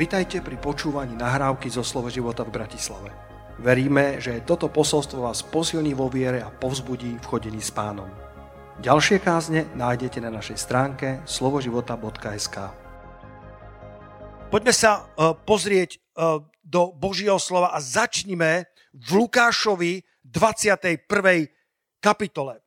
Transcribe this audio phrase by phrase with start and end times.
[0.00, 3.12] Vitajte pri počúvaní nahrávky zo Slovo života v Bratislave.
[3.60, 8.08] Veríme, že toto posolstvo vás posilní vo viere a povzbudí v chodení s pánom.
[8.80, 12.56] Ďalšie kázne nájdete na našej stránke slovoživota.sk
[14.48, 20.96] Poďme sa uh, pozrieť uh, do Božieho slova a začnime v Lukášovi 21.
[22.00, 22.64] kapitole.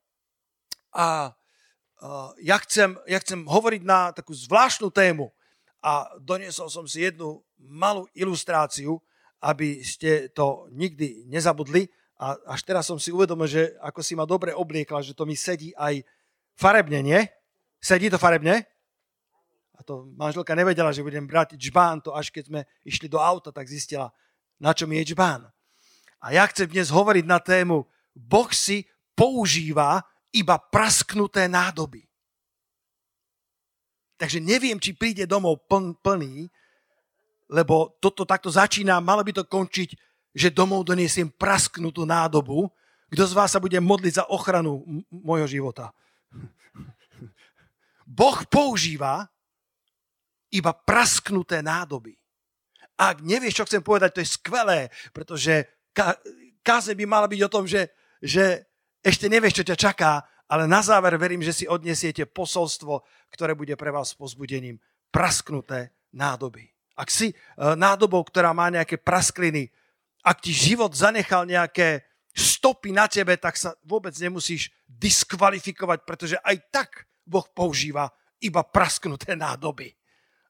[0.94, 5.34] A uh, ja, chcem, ja chcem hovoriť na takú zvláštnu tému
[5.84, 9.04] a doniesol som si jednu malú ilustráciu,
[9.44, 11.92] aby ste to nikdy nezabudli.
[12.16, 15.36] A až teraz som si uvedomil, že ako si ma dobre obliekla, že to mi
[15.36, 16.00] sedí aj
[16.56, 17.20] farebne, nie?
[17.84, 18.64] Sedí to farebne?
[19.76, 23.52] A to manželka nevedela, že budem brať džbán, to až keď sme išli do auta,
[23.52, 24.08] tak zistila,
[24.56, 25.52] na čom je džbán.
[26.24, 27.84] A ja chcem dnes hovoriť na tému
[28.16, 30.00] Boh si používa
[30.32, 32.08] iba prasknuté nádoby.
[34.24, 36.48] Takže neviem, či príde domov pln, plný,
[37.52, 40.00] lebo toto takto začína, malo by to končiť,
[40.32, 42.72] že domov doniesiem prasknutú nádobu.
[43.12, 45.92] Kto z vás sa bude modliť za ochranu m- môjho života?
[48.08, 49.28] Boh používa
[50.56, 52.16] iba prasknuté nádoby.
[52.96, 55.68] Ak nevieš, čo chcem povedať, to je skvelé, pretože
[56.64, 57.92] káze by mala byť o tom, že,
[58.24, 58.72] že
[59.04, 63.02] ešte nevieš, čo ťa čaká, ale na záver verím, že si odnesiete posolstvo,
[63.34, 64.78] ktoré bude pre vás pozbudením.
[65.10, 66.70] Prasknuté nádoby.
[66.94, 67.36] Ak si e,
[67.74, 69.74] nádobou, ktorá má nejaké praskliny,
[70.22, 72.06] ak ti život zanechal nejaké
[72.38, 79.34] stopy na tebe, tak sa vôbec nemusíš diskvalifikovať, pretože aj tak Boh používa iba prasknuté
[79.34, 79.90] nádoby.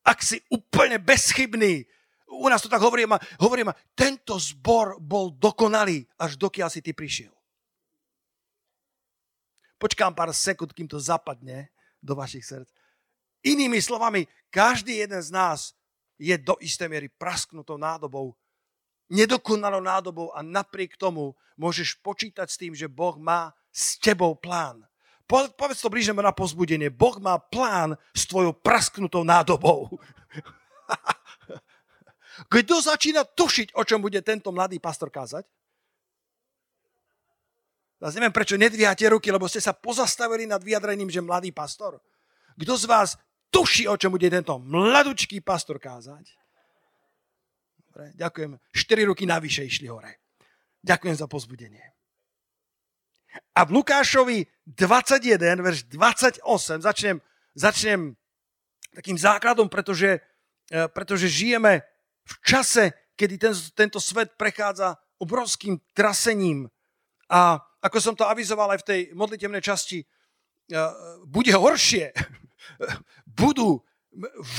[0.03, 1.87] Ak si úplne bezchybný,
[2.27, 7.31] u nás to tak hovoríme, hovoríme, tento zbor bol dokonalý, až dokiaľ si ty prišiel.
[9.83, 11.67] Počkám pár sekúnd, kým to zapadne
[11.99, 12.71] do vašich srdc.
[13.43, 15.75] Inými slovami, každý jeden z nás
[16.15, 18.31] je do istej miery prasknutou nádobou,
[19.11, 24.87] nedokonalou nádobou a napriek tomu môžeš počítať s tým, že Boh má s tebou plán.
[25.27, 26.87] Povedz to blížeme na pozbudenie.
[26.87, 29.99] Boh má plán s tvojou prasknutou nádobou.
[32.53, 35.43] Kto začína tušiť, o čom bude tento mladý pastor kázať?
[38.03, 42.03] Zase neviem, prečo nedvíhate ruky, lebo ste sa pozastavili nad vyjadrením, že mladý pastor.
[42.59, 43.09] Kto z vás
[43.47, 46.35] tuší, o čom bude tento mladučký pastor kázať?
[47.79, 48.51] Dobre, ďakujem.
[48.75, 50.19] Štyri ruky navyše išli hore.
[50.83, 51.95] Ďakujem za pozbudenie.
[53.55, 57.17] A v Lukášovi 21, verš 28, začnem,
[57.55, 58.19] začnem
[58.91, 60.19] takým základom, pretože,
[60.67, 61.87] e, pretože žijeme
[62.27, 62.83] v čase,
[63.15, 66.67] kedy ten, tento svet prechádza obrovským trasením
[67.33, 70.05] a ako som to avizoval aj v tej modlitevnej časti, e,
[71.25, 72.13] bude horšie.
[73.41, 73.81] Budú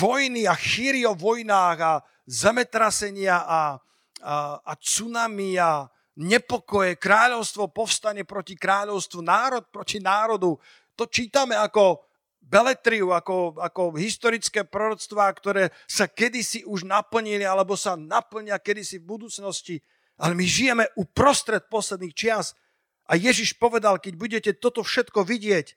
[0.03, 1.93] vojny a chýry o vojnách a
[2.27, 3.79] zemetrasenia a,
[4.19, 5.87] a, a tsunami a
[6.19, 10.59] nepokoje, kráľovstvo povstane proti kráľovstvu, národ proti národu.
[10.99, 12.03] To čítame ako
[12.45, 19.09] beletriu, ako, ako historické proroctvá, ktoré sa kedysi už naplnili alebo sa naplnia kedysi v
[19.17, 19.81] budúcnosti.
[20.15, 22.55] Ale my žijeme uprostred posledných čias
[23.04, 25.76] a Ježiš povedal, keď budete toto všetko vidieť,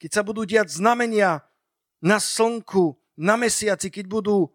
[0.00, 1.44] keď sa budú diať znamenia
[2.00, 4.48] na slnku, na mesiaci, keď budú,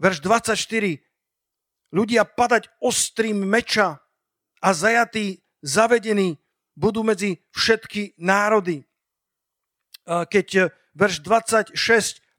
[0.00, 1.04] verš 24,
[1.92, 4.00] ľudia padať ostrým meča
[4.64, 6.40] a zajatí, zavedení
[6.72, 8.88] budú medzi všetky národy.
[10.08, 11.76] Keď verš 26,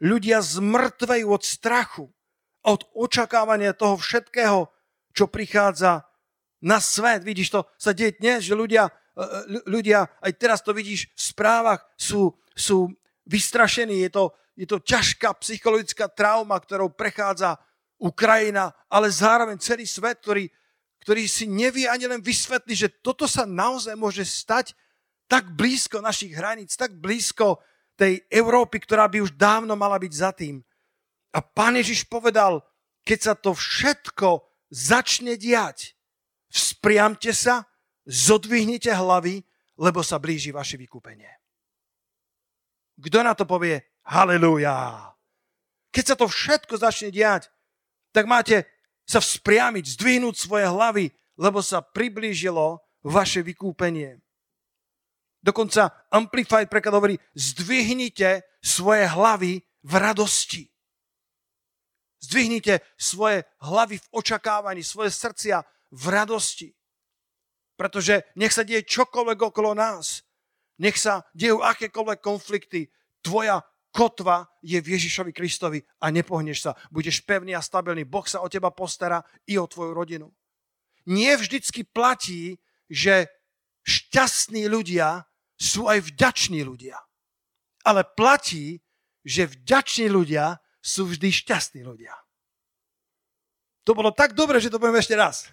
[0.01, 2.09] ľudia zmrtvejú od strachu,
[2.65, 4.67] od očakávania toho všetkého,
[5.13, 6.06] čo prichádza
[6.61, 7.23] na svet.
[7.23, 8.91] Vidíš, to sa deje dnes, že ľudia, e,
[9.21, 12.89] e, ľudia aj teraz to vidíš v správach, sú, sú
[13.25, 14.01] vystrašení.
[14.07, 14.23] Je to,
[14.57, 17.57] je to ťažká psychologická trauma, ktorou prechádza
[17.97, 20.45] Ukrajina, ale zároveň celý svet, ktorý,
[21.01, 24.77] ktorý si nevie ani len vysvetliť, že toto sa naozaj môže stať
[25.27, 27.59] tak blízko našich hraníc, tak blízko
[27.97, 30.61] tej Európy, ktorá by už dávno mala byť za tým.
[31.33, 32.63] A pán Ježiš povedal,
[33.03, 35.96] keď sa to všetko začne diať,
[36.47, 37.67] Vzpriamte sa,
[38.07, 39.43] zodvihnite hlavy,
[39.77, 41.29] lebo sa blíži vaše vykúpenie.
[42.97, 43.77] Kto na to povie
[44.07, 45.13] halleluja?
[45.93, 47.51] Keď sa to všetko začne diať,
[48.15, 48.65] tak máte
[49.05, 51.05] sa vzpriamiť, zdvihnúť svoje hlavy,
[51.37, 54.19] lebo sa priblížilo vaše vykúpenie.
[55.39, 60.65] Dokonca Amplified preklad hovorí, zdvihnite svoje hlavy v radosti.
[62.17, 65.61] Zdvihnite svoje hlavy v očakávaní, svoje srdcia
[65.91, 66.69] v radosti.
[67.77, 70.25] Pretože nech sa deje čokoľvek okolo nás,
[70.81, 72.89] nech sa dejú akékoľvek konflikty,
[73.21, 73.61] tvoja
[73.93, 76.71] kotva je v Ježišovi Kristovi a nepohneš sa.
[76.93, 78.05] Budeš pevný a stabilný.
[78.05, 80.27] Boh sa o teba postará i o tvoju rodinu.
[81.09, 83.25] Nie vždycky platí, že
[83.87, 85.25] šťastní ľudia
[85.57, 86.99] sú aj vďační ľudia.
[87.87, 88.83] Ale platí,
[89.25, 92.13] že vďační ľudia sú vždy šťastní ľudia.
[93.87, 95.47] To bolo tak dobre, že to poviem ešte raz.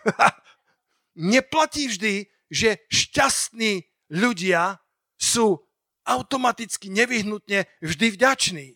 [1.15, 4.83] Neplatí vždy, že šťastní ľudia
[5.15, 5.63] sú
[6.03, 8.69] automaticky, nevyhnutne vždy vďační.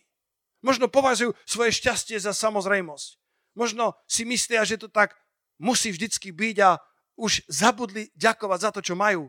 [0.63, 3.19] Možno považujú svoje šťastie za samozrejmosť.
[3.59, 5.19] Možno si myslia, že to tak
[5.59, 6.79] musí vždycky byť a
[7.19, 9.27] už zabudli ďakovať za to, čo majú.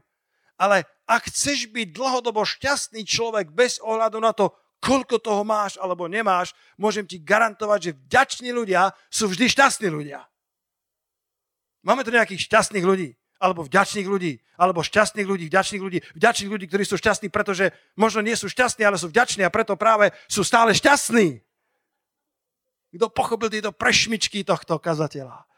[0.55, 6.09] Ale ak chceš byť dlhodobo šťastný človek bez ohľadu na to, koľko toho máš alebo
[6.09, 10.25] nemáš, môžem ti garantovať, že vďační ľudia sú vždy šťastní ľudia.
[11.85, 16.69] Máme tu nejakých šťastných ľudí alebo vďačných ľudí, alebo šťastných ľudí, vďačných ľudí, vďačných ľudí,
[16.69, 20.45] ktorí sú šťastní, pretože možno nie sú šťastní, ale sú vďační a preto práve sú
[20.45, 21.41] stále šťastní.
[22.93, 25.49] Kto pochopil tieto prešmičky tohto kazateľa?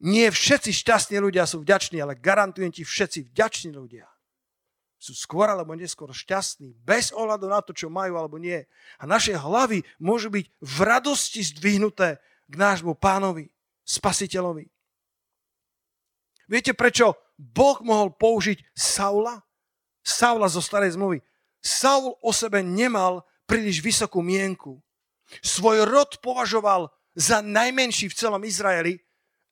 [0.00, 4.08] Nie všetci šťastní ľudia sú vďační, ale garantujem ti, všetci vďační ľudia
[4.98, 8.66] sú skôr alebo neskôr šťastní, bez ohľadu na to, čo majú alebo nie.
[8.98, 12.18] A naše hlavy môžu byť v radosti zdvihnuté
[12.50, 13.48] k nášmu pánovi,
[13.86, 14.66] spasiteľovi.
[16.50, 19.38] Viete, prečo Boh mohol použiť Saula?
[20.02, 21.22] Saula zo starej zmluvy.
[21.62, 24.82] Saul o sebe nemal príliš vysokú mienku.
[25.44, 28.98] Svoj rod považoval za najmenší v celom Izraeli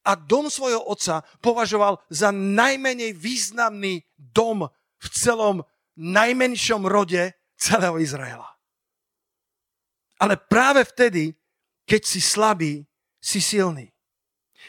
[0.06, 4.70] a dom svojho otca považoval za najmenej významný dom
[5.00, 5.56] v celom
[5.96, 8.48] najmenšom rode celého Izraela.
[10.16, 11.36] Ale práve vtedy,
[11.84, 12.84] keď si slabý,
[13.20, 13.92] si silný.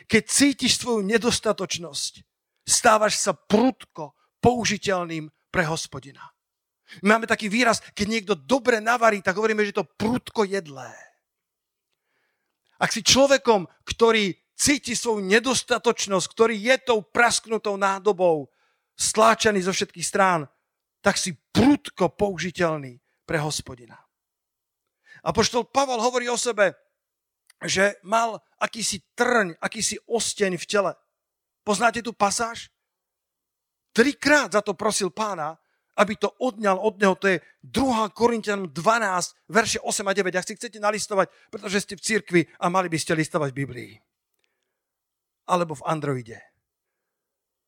[0.08, 2.22] Keď cítiš svoju nedostatočnosť,
[2.68, 4.14] stávaš sa prudko
[4.44, 6.22] použiteľným pre hospodina.
[7.04, 10.92] My máme taký výraz, keď niekto dobre navarí, tak hovoríme, že je to prudko jedlé.
[12.78, 18.48] Ak si človekom, ktorý cíti svoju nedostatočnosť, ktorý je tou prasknutou nádobou,
[18.98, 20.50] stláčaný zo všetkých strán,
[21.06, 23.96] tak si prudko použiteľný pre hospodina.
[25.22, 26.74] A poštol Pavel hovorí o sebe,
[27.62, 30.92] že mal akýsi trň, akýsi osteň v tele.
[31.66, 32.70] Poznáte tú pasáž?
[33.94, 35.58] Trikrát za to prosil pána,
[35.98, 37.18] aby to odňal od neho.
[37.18, 38.14] To je 2.
[38.14, 40.38] Korintian 12, verše 8 a 9.
[40.38, 43.92] Ak si chcete nalistovať, pretože ste v cirkvi a mali by ste listovať v Biblii.
[45.50, 46.40] Alebo v Androide.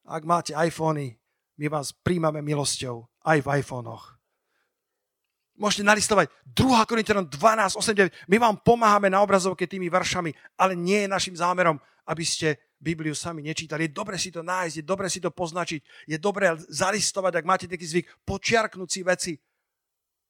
[0.06, 1.19] Ak máte iPhony,
[1.60, 4.20] my vás príjmame milosťou aj v iPhonech
[5.60, 6.88] môžete nalistovať 2.
[6.88, 8.32] Korintianom 12, 8, 9.
[8.32, 11.76] My vám pomáhame na obrazovke tými veršami, ale nie je našim zámerom,
[12.08, 13.92] aby ste Bibliu sami nečítali.
[13.92, 17.68] Je dobre si to nájsť, je dobre si to poznačiť, je dobre zalistovať, ak máte
[17.68, 19.34] taký zvyk, počiarknúť si veci.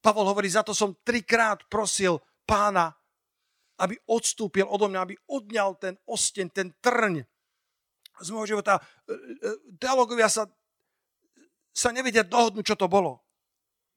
[0.02, 2.90] Pavol hovorí, za to som trikrát prosil pána,
[3.78, 7.22] aby odstúpil odo mňa, aby odňal ten osteň, ten trň
[8.20, 8.76] z môjho života.
[8.76, 9.16] E, e,
[9.80, 10.44] teológovia sa,
[11.70, 13.22] sa nevedia dohodnúť, čo to bolo.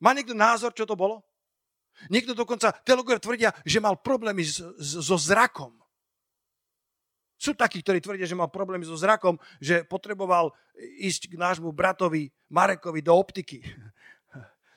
[0.03, 1.23] Má niekto názor, čo to bolo?
[2.09, 4.43] Niekto dokonca, teológovia tvrdia, že mal problémy
[4.79, 5.71] so zrakom.
[7.37, 10.55] Sú takí, ktorí tvrdia, že mal problémy so zrakom, že potreboval
[10.99, 13.59] ísť k nášmu bratovi Marekovi do optiky.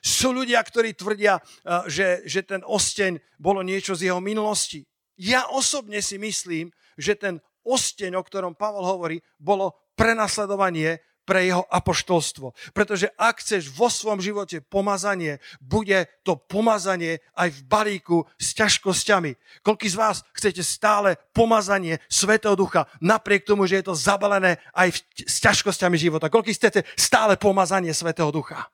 [0.03, 1.41] Sú ľudia, ktorí tvrdia,
[1.89, 4.85] že, že ten osteň bolo niečo z jeho minulosti.
[5.17, 11.67] Ja osobne si myslím, že ten osteň, o ktorom Pavol hovorí, bolo prenasledovanie pre jeho
[11.67, 12.55] apoštolstvo.
[12.71, 19.35] Pretože ak chceš vo svojom živote pomazanie, bude to pomazanie aj v balíku s ťažkosťami.
[19.59, 24.95] Koľký z vás chcete stále pomazanie Svetého Ducha, napriek tomu, že je to zabalené aj
[24.95, 26.31] v, s ťažkosťami života.
[26.31, 28.71] Koľký chcete stále pomazanie Svetého Ducha?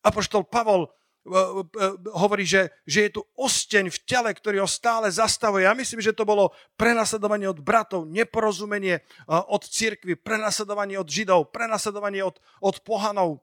[0.00, 0.88] Apoštol Pavol
[2.14, 5.66] hovorí, že, že je tu osteň v tele, ktorý ho stále zastavuje.
[5.66, 12.22] Ja myslím, že to bolo prenasledovanie od bratov, neporozumenie od cirkvy, prenasledovanie od židov, prenasledovanie
[12.22, 13.42] od, od pohanov.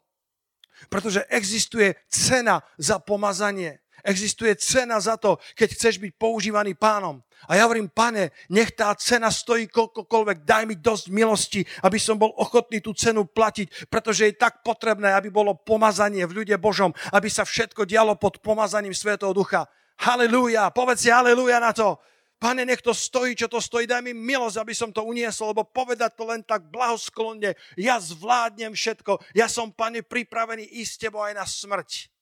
[0.88, 3.83] Pretože existuje cena za pomazanie.
[4.04, 7.24] Existuje cena za to, keď chceš byť používaný pánom.
[7.48, 12.20] A ja hovorím, pane, nech tá cena stojí koľkokoľvek, daj mi dosť milosti, aby som
[12.20, 16.92] bol ochotný tú cenu platiť, pretože je tak potrebné, aby bolo pomazanie v ľude Božom,
[17.16, 19.68] aby sa všetko dialo pod pomazaním Svetého Ducha.
[20.04, 21.96] Halelúja, povedz si halelúja na to.
[22.44, 25.64] Pane, nech to stojí, čo to stojí, daj mi milosť, aby som to uniesol, lebo
[25.64, 31.24] povedať to len tak blahosklonne, ja zvládnem všetko, ja som, pane, pripravený ísť s tebou
[31.24, 32.13] aj na smrť.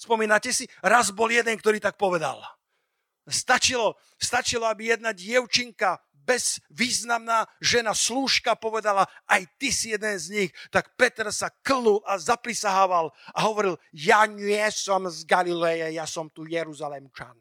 [0.00, 0.64] Spomínate si?
[0.80, 2.40] Raz bol jeden, ktorý tak povedal.
[3.28, 10.50] stačilo, stačilo, aby jedna dievčinka bezvýznamná žena slúžka povedala, aj ty si jeden z nich,
[10.72, 16.32] tak Peter sa klnul a zaprisahával a hovoril, ja nie som z Galileje, ja som
[16.32, 17.36] tu Jeruzalemčan.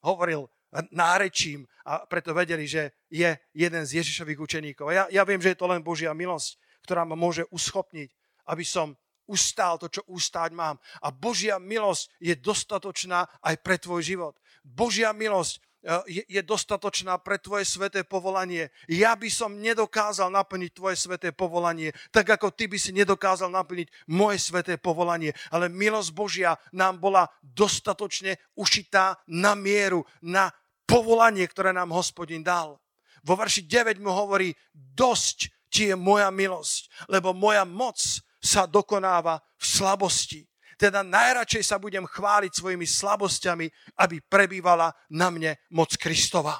[0.00, 0.48] Hovoril
[0.94, 4.88] nárečím a preto vedeli, že je jeden z Ježišových učeníkov.
[4.88, 6.56] A ja, ja viem, že je to len Božia milosť,
[6.86, 8.08] ktorá ma môže uschopniť,
[8.48, 8.96] aby som
[9.30, 10.82] ustál to, čo ustáť mám.
[10.98, 14.34] A Božia milosť je dostatočná aj pre tvoj život.
[14.66, 15.62] Božia milosť
[16.04, 18.68] je, je dostatočná pre tvoje sveté povolanie.
[18.84, 23.88] Ja by som nedokázal naplniť tvoje sveté povolanie, tak ako ty by si nedokázal naplniť
[24.12, 25.32] moje sveté povolanie.
[25.48, 30.52] Ale milosť Božia nám bola dostatočne ušitá na mieru, na
[30.84, 32.76] povolanie, ktoré nám hospodin dal.
[33.24, 37.96] Vo verši 9 mu hovorí, dosť ti je moja milosť, lebo moja moc
[38.40, 40.40] sa dokonáva v slabosti.
[40.80, 43.68] Teda najradšej sa budem chváliť svojimi slabosťami,
[44.00, 46.56] aby prebývala na mne moc Kristova.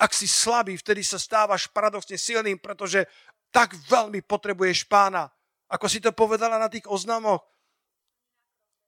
[0.00, 3.04] Ak si slabý, vtedy sa stávaš paradoxne silným, pretože
[3.52, 5.28] tak veľmi potrebuješ pána.
[5.68, 7.44] Ako si to povedala na tých oznamoch,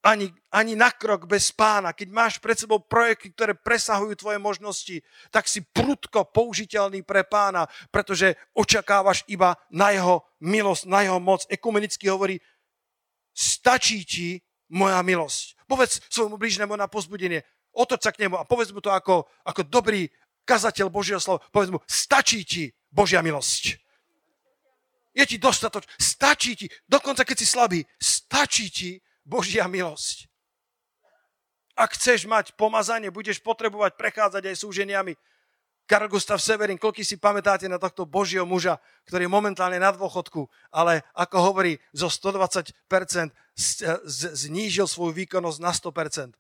[0.01, 1.93] ani, ani na krok bez pána.
[1.93, 4.97] Keď máš pred sebou projekty, ktoré presahujú tvoje možnosti,
[5.29, 11.45] tak si prudko použiteľný pre pána, pretože očakávaš iba na jeho milosť, na jeho moc.
[11.53, 12.41] Ekumenicky hovorí,
[13.37, 14.29] stačí ti
[14.73, 15.69] moja milosť.
[15.69, 17.45] Povedz svojmu blížnemu na pozbudenie,
[17.77, 20.09] otoč sa k nemu a povedz mu to ako, ako dobrý
[20.49, 21.45] kazateľ Božieho slova.
[21.53, 23.77] Povedz mu, stačí ti Božia milosť.
[25.11, 28.91] Je ti dostatoč, stačí ti, dokonca keď si slabý, stačí ti
[29.31, 30.27] Božia milosť.
[31.79, 35.15] Ak chceš mať pomazanie, budeš potrebovať prechádzať aj súženiami.
[35.87, 40.47] Karl Gustav Severin, koľko si pamätáte na tohto Božieho muža, ktorý je momentálne na dôchodku,
[40.71, 42.75] ale ako hovorí, zo 120%
[44.35, 46.40] znížil svoju výkonnosť na 100%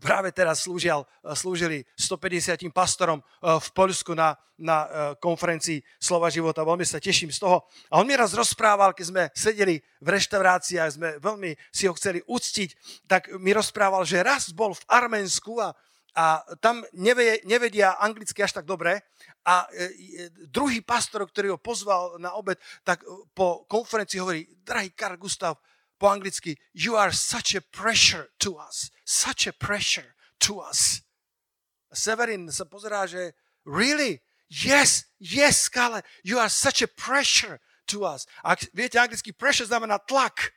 [0.00, 6.66] práve teraz slúžil, slúžili 150 pastorom eh, v Poľsku na, na eh, konferencii Slova života.
[6.66, 7.66] Veľmi sa teším z toho.
[7.90, 11.94] A on mi raz rozprával, keď sme sedeli v reštaurácii a sme veľmi si ho
[11.94, 12.70] chceli uctiť,
[13.06, 15.74] tak mi rozprával, že raz bol v Arménsku a
[16.14, 19.02] a tam nevie, nevedia anglicky až tak dobre
[19.42, 22.54] a e, druhý pastor, ktorý ho pozval na obed,
[22.86, 23.02] tak
[23.34, 25.58] po konferencii hovorí, drahý Karl Gustav,
[25.98, 31.02] po anglicky, you are such a pressure to us, such a pressure to us.
[31.94, 33.32] Severin sa pozerá, že
[33.62, 34.18] really?
[34.50, 38.26] Yes, yes, Skale, you are such a pressure to us.
[38.44, 40.52] A viete, anglicky pressure znamená tlak.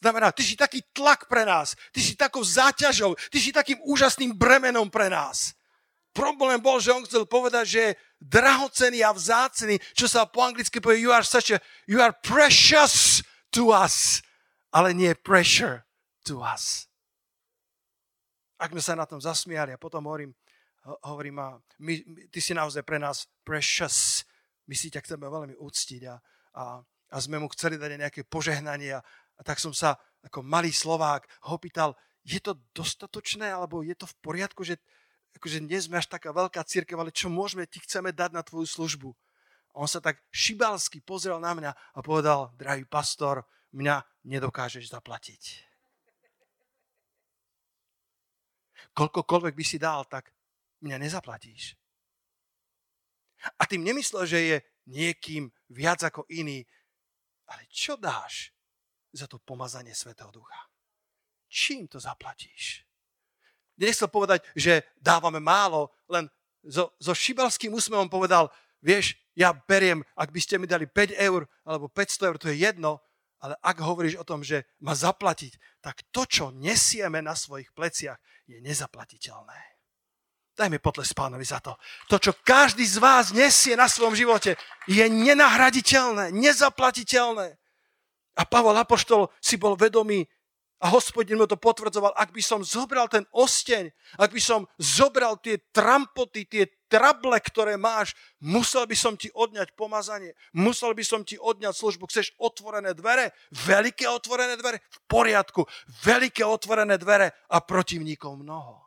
[0.00, 4.36] Znamená, ty si taký tlak pre nás, ty si takou záťažou, ty si takým úžasným
[4.36, 5.56] bremenom pre nás.
[6.12, 10.80] Problém bol, že on chcel povedať, že je drahocený a vzácný, čo sa po anglicky
[10.80, 14.24] povie, you are such a, you are precious to us,
[14.76, 15.88] ale nie pressure
[16.20, 16.84] to us.
[18.60, 20.36] Ak sme sa na tom zasmiali a potom hovorím,
[21.08, 24.28] hovorím, a my, ty si naozaj pre nás precious,
[24.68, 26.14] my si ťa chceme veľmi úctiť a,
[26.60, 29.96] a, a sme mu chceli dať nejaké požehnanie a, a tak som sa
[30.28, 34.76] ako malý Slovák ho pýtal, je to dostatočné, alebo je to v poriadku, že
[35.38, 38.66] akože nie sme až taká veľká církev, ale čo môžeme, ti chceme dať na tvoju
[38.66, 39.08] službu.
[39.76, 45.42] A on sa tak šibalsky pozrel na mňa a povedal, drahý pastor, mňa nedokážeš zaplatiť.
[48.96, 50.32] Koľkokoľvek by si dal, tak
[50.80, 51.76] mňa nezaplatíš.
[53.60, 54.56] A tým nemyslel, že je
[54.88, 56.64] niekým viac ako iný,
[57.46, 58.50] ale čo dáš
[59.12, 60.66] za to pomazanie Svetého Ducha.
[61.46, 62.82] Čím to zaplatíš?
[63.76, 66.32] Nechcel povedať, že dávame málo, len
[66.64, 68.48] so, so šibalským úsmevom povedal,
[68.80, 72.64] vieš, ja beriem, ak by ste mi dali 5 eur alebo 500 eur, to je
[72.64, 73.04] jedno,
[73.46, 78.18] ale ak hovoríš o tom, že ma zaplatiť, tak to, čo nesieme na svojich pleciach,
[78.50, 79.78] je nezaplatiteľné.
[80.56, 81.78] Dajme potles pánovi za to.
[82.10, 84.58] To, čo každý z vás nesie na svojom živote,
[84.90, 87.54] je nenahraditeľné, nezaplatiteľné.
[88.36, 90.26] A Pavol Apoštol si bol vedomý
[90.82, 93.88] a hospodin mu to potvrdzoval, ak by som zobral ten osteň,
[94.20, 99.74] ak by som zobral tie trampoty, tie trable, ktoré máš, musel by som ti odňať
[99.74, 102.08] pomazanie, musel by som ti odňať službu.
[102.08, 103.34] Chceš otvorené dvere?
[103.52, 104.82] Veľké otvorené dvere?
[104.90, 105.66] V poriadku.
[106.02, 108.86] Veľké otvorené dvere a protivníkov mnoho.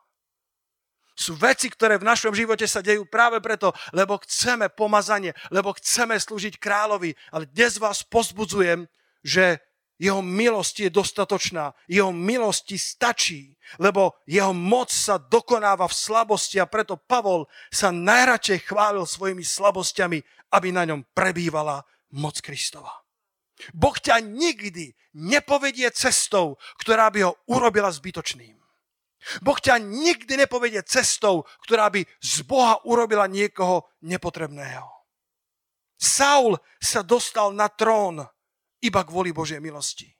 [1.19, 6.15] Sú veci, ktoré v našom živote sa dejú práve preto, lebo chceme pomazanie, lebo chceme
[6.15, 7.11] slúžiť kráľovi.
[7.35, 8.87] Ale dnes vás pozbudzujem,
[9.19, 9.59] že
[9.99, 13.41] jeho milosť je dostatočná, jeho milosť ti stačí,
[13.77, 20.23] lebo jeho moc sa dokonáva v slabosti a preto Pavol sa najradšej chválil svojimi slabosťami,
[20.55, 21.83] aby na ňom prebývala
[22.15, 22.95] moc Kristova.
[23.75, 28.55] Boh ťa nikdy nepovedie cestou, ktorá by ho urobila zbytočným.
[29.43, 34.87] Boh ťa nikdy nepovedie cestou, ktorá by z Boha urobila niekoho nepotrebného.
[35.99, 38.23] Saul sa dostal na trón
[38.83, 40.11] iba kvôli Božej milosti.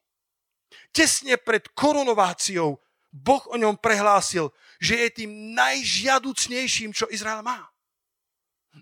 [0.94, 2.78] Tesne pred korunováciou
[3.10, 7.66] Boh o ňom prehlásil, že je tým najžiaducnejším, čo Izrael má.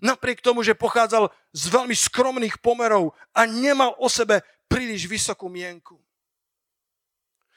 [0.04, 5.96] Napriek tomu, že pochádzal z veľmi skromných pomerov a nemal o sebe príliš vysokú mienku.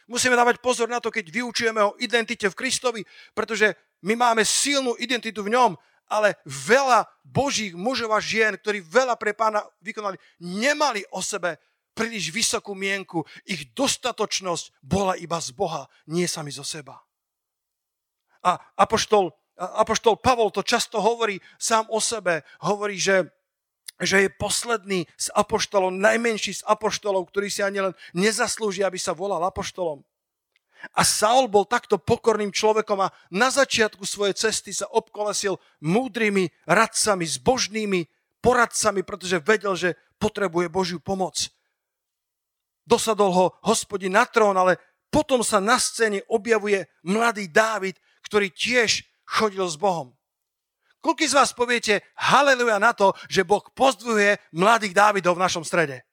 [0.08, 3.02] Musíme dávať pozor na to, keď vyučujeme o identite v Kristovi,
[3.36, 3.76] pretože
[4.08, 5.76] my máme silnú identitu v ňom,
[6.12, 11.56] ale veľa božích mužov a žien, ktorí veľa pre pána vykonali, nemali o sebe
[11.92, 13.24] príliš vysokú mienku.
[13.46, 17.04] Ich dostatočnosť bola iba z Boha, nie sami zo seba.
[18.42, 22.42] A apoštol, apoštol Pavol to často hovorí sám o sebe.
[22.64, 23.30] Hovorí, že
[24.02, 29.14] že je posledný z apoštolov, najmenší z apoštolov, ktorý si ani len nezaslúži, aby sa
[29.14, 30.02] volal apoštolom.
[30.98, 37.22] A Saul bol takto pokorným človekom a na začiatku svojej cesty sa obkolesil múdrymi radcami,
[37.30, 38.10] zbožnými
[38.42, 41.54] poradcami, pretože vedel, že potrebuje Božiu pomoc.
[42.86, 44.78] Dosadol ho hospodin na trón, ale
[45.12, 50.16] potom sa na scéne objavuje mladý Dávid, ktorý tiež chodil s Bohom.
[51.02, 56.06] Koľko z vás poviete haleluja na to, že Boh pozdvuje mladých Dávidov v našom strede?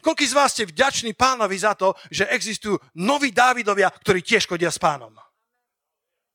[0.00, 4.72] Koľko z vás ste vďační pánovi za to, že existujú noví Dávidovia, ktorí tiež chodia
[4.72, 5.12] s pánom?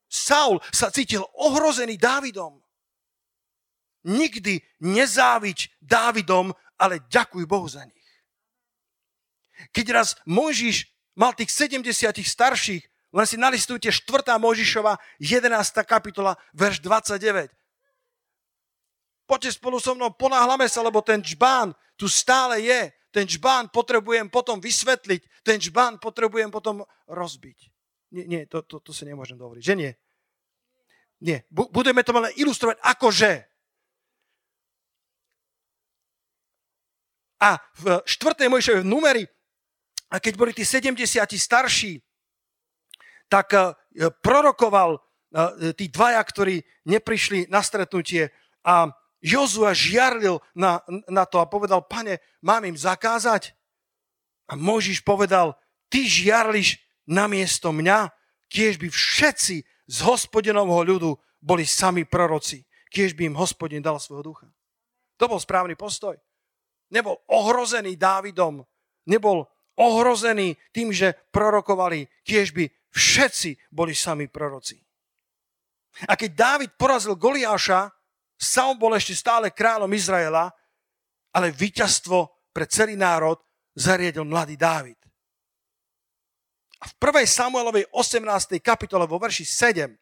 [0.06, 2.62] Saul sa cítil ohrozený Dávidom.
[4.06, 8.05] Nikdy nezávič Dávidom, ale ďakuj Bohu za nich.
[9.72, 11.86] Keď raz Mojžiš mal tých 70
[12.22, 12.84] starších,
[13.14, 14.36] len si nalistujte 4.
[14.36, 15.52] Mojžišova, 11.
[15.88, 17.52] kapitola, verš 29
[19.26, 22.94] poďte spolu so mnou, ponáhlame sa, lebo ten čbán tu stále je.
[23.10, 27.58] Ten čbán potrebujem potom vysvetliť, ten čbán potrebujem potom rozbiť.
[28.12, 29.90] Nie, nie to, to, to si nemôžem dovoliť, že nie?
[31.24, 33.32] Nie, budeme to len ilustrovať akože.
[37.40, 38.52] A v 4.
[38.52, 39.24] Mojšovej v numeri,
[40.10, 41.02] a keď boli tí 70
[41.34, 41.98] starší,
[43.26, 43.74] tak eh,
[44.22, 48.30] prorokoval eh, tí dvaja, ktorí neprišli na stretnutie
[48.62, 48.90] a
[49.26, 53.56] Jozua žiarlil na, na to a povedal, pane, mám im zakázať?
[54.46, 55.58] A Možiš povedal,
[55.90, 58.12] ty žiarliš namiesto mňa,
[58.46, 61.10] kiež by všetci z hospodinovho ľudu
[61.42, 64.46] boli sami proroci, kiež by im hospodin dal svojho ducha.
[65.18, 66.14] To bol správny postoj.
[66.92, 68.62] Nebol ohrozený Dávidom,
[69.10, 74.80] nebol ohrozený tým, že prorokovali, kiež by všetci boli sami proroci.
[76.08, 77.88] A keď Dávid porazil Goliáša,
[78.36, 80.52] Saul bol ešte stále kráľom Izraela,
[81.32, 83.40] ale víťazstvo pre celý národ
[83.72, 85.00] zariadil mladý Dávid.
[86.80, 87.24] A v 1.
[87.24, 88.60] Samuelovej 18.
[88.60, 89.96] kapitole vo verši 7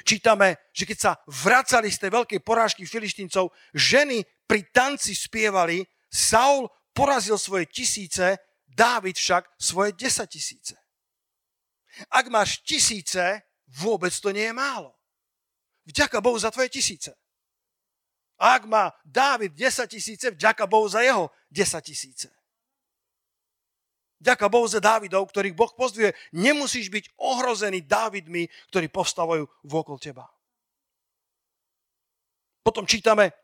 [0.00, 6.68] čítame, že keď sa vracali z tej veľkej porážky filištíncov, ženy pri tanci spievali, Saul
[6.92, 8.38] porazil svoje tisíce,
[8.72, 10.80] Dávid však svoje desatisíce.
[12.08, 14.96] Ak máš tisíce, vôbec to nie je málo.
[15.84, 17.12] Vďaka Bohu za tvoje tisíce.
[18.40, 22.32] Ak má Dávid 10 tisíce, vďaka Bohu za jeho 10 tisíce.
[24.22, 26.14] Vďaka Bohu za Dávidov, ktorých Boh pozdvuje.
[26.32, 30.30] Nemusíš byť ohrozený Dávidmi, ktorí povstavajú vôkol teba.
[32.62, 33.34] Potom čítame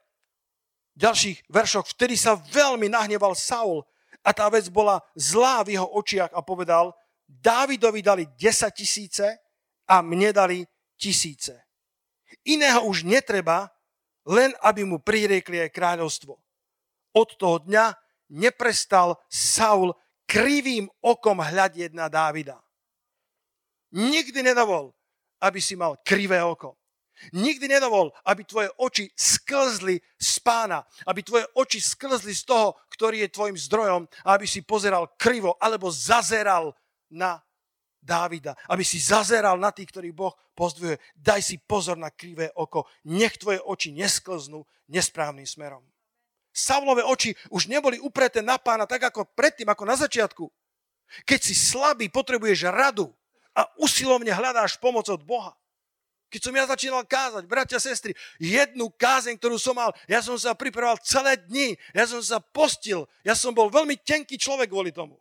[0.99, 3.87] ďalších veršoch, vtedy sa veľmi nahneval Saul
[4.27, 6.91] a tá vec bola zlá v jeho očiach a povedal,
[7.29, 9.37] Dávidovi dali 10 tisíce
[9.87, 10.59] a mne dali
[10.97, 11.55] tisíce.
[12.45, 13.69] Iného už netreba,
[14.25, 16.35] len aby mu pririekli aj kráľovstvo.
[17.13, 17.93] Od toho dňa
[18.33, 19.93] neprestal Saul
[20.29, 22.61] krivým okom hľadieť na Dávida.
[23.93, 24.93] Nikdy nedovol,
[25.41, 26.77] aby si mal krivé oko.
[27.33, 33.27] Nikdy nedovol, aby tvoje oči sklzli z pána, aby tvoje oči sklzli z toho, ktorý
[33.27, 36.75] je tvojim zdrojom a aby si pozeral krivo alebo zazeral
[37.11, 37.43] na
[37.99, 40.97] Dávida, aby si zazeral na tých, ktorých Boh pozdvuje.
[41.19, 42.87] Daj si pozor na krivé oko.
[43.11, 45.83] Nech tvoje oči nesklznú nesprávnym smerom.
[46.55, 50.47] Saulové oči už neboli upreté na pána tak ako predtým, ako na začiatku.
[51.27, 53.11] Keď si slabý, potrebuješ radu
[53.53, 55.53] a usilovne hľadáš pomoc od Boha.
[56.29, 60.53] Keď som ja začínal kázať, bratia, sestry, jednu kázeň, ktorú som mal, ja som sa
[60.53, 65.17] pripravoval celé dni, ja som sa postil, ja som bol veľmi tenký človek kvôli tomu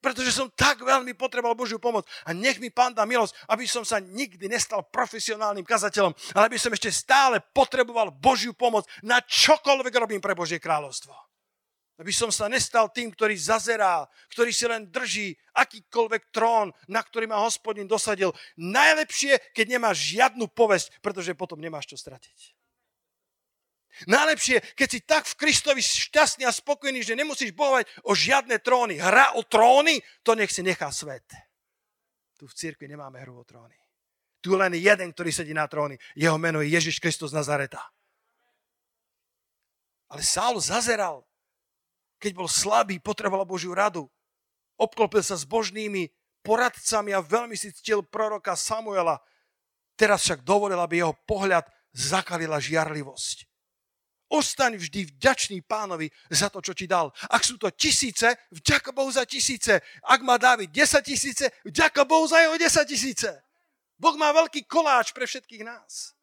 [0.00, 2.08] pretože som tak veľmi potreboval Božiu pomoc.
[2.24, 6.56] A nech mi Pán dá milosť, aby som sa nikdy nestal profesionálnym kazateľom, ale aby
[6.56, 11.29] som ešte stále potreboval Božiu pomoc na čokoľvek robím pre Božie kráľovstvo.
[12.00, 17.28] Aby som sa nestal tým, ktorý zazerá, ktorý si len drží akýkoľvek trón, na ktorý
[17.28, 18.32] ma hospodin dosadil.
[18.56, 22.56] Najlepšie, keď nemáš žiadnu povesť, pretože potom nemáš čo stratiť.
[24.08, 28.96] Najlepšie, keď si tak v Kristovi šťastný a spokojný, že nemusíš bohovať o žiadne tróny.
[28.96, 31.28] Hra o tróny, to nech si nechá svet.
[32.40, 33.76] Tu v cirkvi nemáme hru o tróny.
[34.40, 36.00] Tu len jeden, ktorý sedí na tróny.
[36.16, 37.84] Jeho meno je Ježiš Kristus Nazareta.
[40.08, 41.28] Ale Saul zazeral.
[42.20, 44.04] Keď bol slabý, potreboval Božiu radu.
[44.76, 46.12] Obklopil sa s božnými
[46.44, 49.20] poradcami a veľmi si ctil proroka Samuela.
[49.96, 53.48] Teraz však dovolil, aby jeho pohľad zakalila žiarlivosť.
[54.30, 57.10] Ostaň vždy vďačný pánovi za to, čo ti dal.
[57.26, 59.82] Ak sú to tisíce, vďaka Bohu za tisíce.
[60.06, 63.26] Ak má Dávid 10 tisíce, vďaka Bohu za jeho 10 tisíce.
[63.98, 66.14] Boh má veľký koláč pre všetkých nás.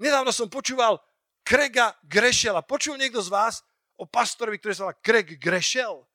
[0.00, 0.96] Nedávno som počúval
[1.44, 2.64] Krega Grešela.
[2.64, 3.60] Počul niekto z vás
[4.00, 6.08] o pastorovi, ktorý sa volá Craig Grešel?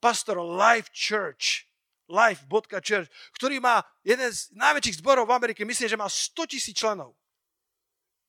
[0.00, 1.68] Pastor Life Church.
[2.06, 7.18] Life.church, ktorý má jeden z najväčších zborov v Amerike, myslím, že má 100 tisíc členov.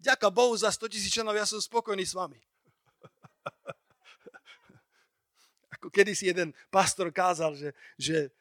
[0.01, 2.41] Ďaká Bohu za 100 tisíc členov, ja som spokojný s vami.
[5.77, 7.69] Ako kedysi jeden pastor kázal, že,
[8.01, 8.33] že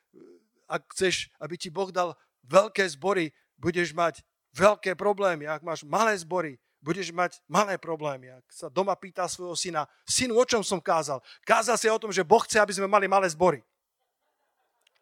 [0.65, 2.17] ak chceš, aby ti Boh dal
[2.49, 3.29] veľké zbory,
[3.61, 4.25] budeš mať
[4.57, 5.45] veľké problémy.
[5.45, 8.31] Ak máš malé zbory, budeš mať malé problémy.
[8.31, 11.19] Ak sa doma pýta svojho syna, synu, o čom som kázal?
[11.43, 13.59] Kázal si o tom, že Boh chce, aby sme mali malé zbory.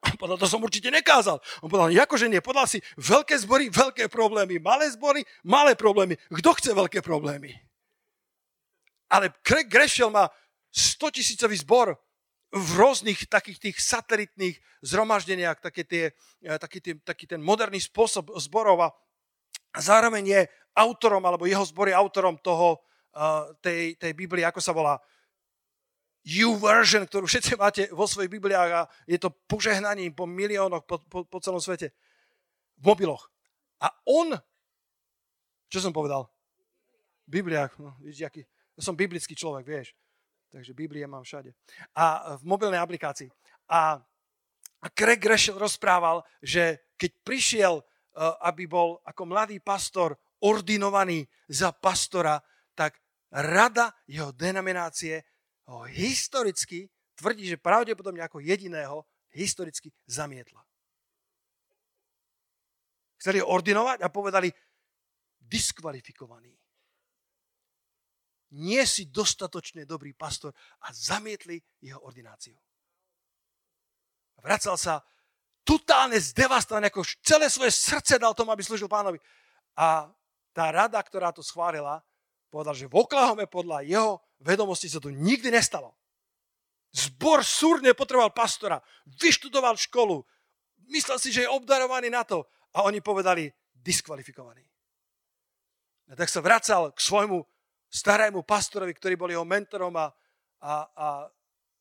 [0.00, 1.36] On povedal, to som určite nekázal.
[1.60, 6.16] On povedal, akože nie, povedal si, veľké zbory, veľké problémy, malé zbory, malé problémy.
[6.32, 7.52] Kto chce veľké problémy?
[9.12, 10.32] Ale Craig Greshel má
[10.72, 12.00] 100 tisícový zbor
[12.54, 16.04] v rôznych takých tých satelitných zhromaždeniach, také tie,
[16.44, 18.88] eh, taký, tý, taký ten moderný spôsob zborov a
[19.76, 20.40] zároveň je
[20.74, 22.82] autorom, alebo jeho zbor je autorom toho,
[23.14, 24.98] uh, tej, tej Biblie, ako sa volá,
[26.58, 31.24] version, ktorú všetci máte vo svojich Bibliách a je to požehnaním po miliónoch po, po,
[31.28, 31.92] po celom svete.
[32.80, 33.30] V mobiloch.
[33.78, 34.34] A on,
[35.68, 36.26] čo som povedal?
[37.24, 38.42] Bibliách, no, vidíš, aký,
[38.74, 39.94] ja som biblický človek, vieš.
[40.50, 41.50] Takže Biblie mám všade.
[41.98, 43.26] A v mobilnej aplikácii.
[43.70, 43.98] A,
[44.80, 47.74] a Craig Greshel rozprával, že keď prišiel,
[48.46, 52.36] aby bol ako mladý pastor ordinovaný za pastora,
[52.76, 53.00] tak
[53.32, 55.24] rada jeho denominácie
[55.66, 56.84] ho historicky
[57.16, 60.60] tvrdí, že pravdepodobne ako jediného historicky zamietla.
[63.18, 64.52] Chceli ho ordinovať a povedali,
[65.40, 66.52] diskvalifikovaný.
[68.54, 70.54] Nie si dostatočne dobrý pastor
[70.84, 72.54] a zamietli jeho ordináciu.
[74.44, 75.00] Vracal sa
[75.64, 79.16] totálne zdevastovaný, ako celé svoje srdce dal tomu, aby slúžil pánovi.
[79.74, 80.06] A
[80.54, 82.00] tá rada, ktorá to schválila,
[82.48, 85.98] povedal, že v Oklahome podľa jeho vedomosti sa to nikdy nestalo.
[86.94, 88.78] Zbor súrne potreboval pastora,
[89.18, 90.22] vyštudoval školu,
[90.94, 94.62] myslel si, že je obdarovaný na to a oni povedali diskvalifikovaný.
[96.08, 97.42] A tak sa vracal k svojmu
[97.90, 100.14] starému pastorovi, ktorý bol jeho mentorom a,
[100.62, 101.06] a, a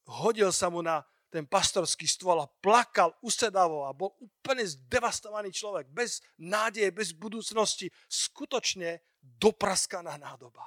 [0.09, 5.89] hodil sa mu na ten pastorský stôl a plakal usedavo a bol úplne zdevastovaný človek,
[5.89, 9.01] bez nádeje, bez budúcnosti, skutočne
[9.41, 10.61] dopraskaná nádoba.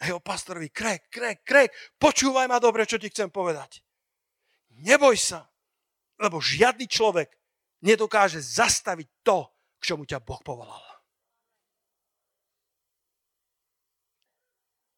[0.00, 1.70] A jeho pastorovi, krek, krek, krek,
[2.00, 3.84] počúvaj ma dobre, čo ti chcem povedať.
[4.80, 5.44] Neboj sa,
[6.16, 7.28] lebo žiadny človek
[7.84, 9.44] nedokáže zastaviť to,
[9.76, 10.89] k čomu ťa Boh povolal.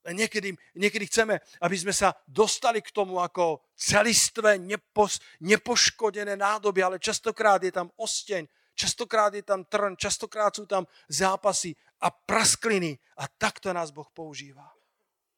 [0.02, 6.98] Niekedy, niekedy chceme, aby sme sa dostali k tomu ako celistvé, nepos, nepoškodené nádoby, ale
[6.98, 11.70] častokrát je tam osteň, častokrát je tam trn, častokrát sú tam zápasy
[12.02, 14.66] a praskliny a takto nás Boh používa.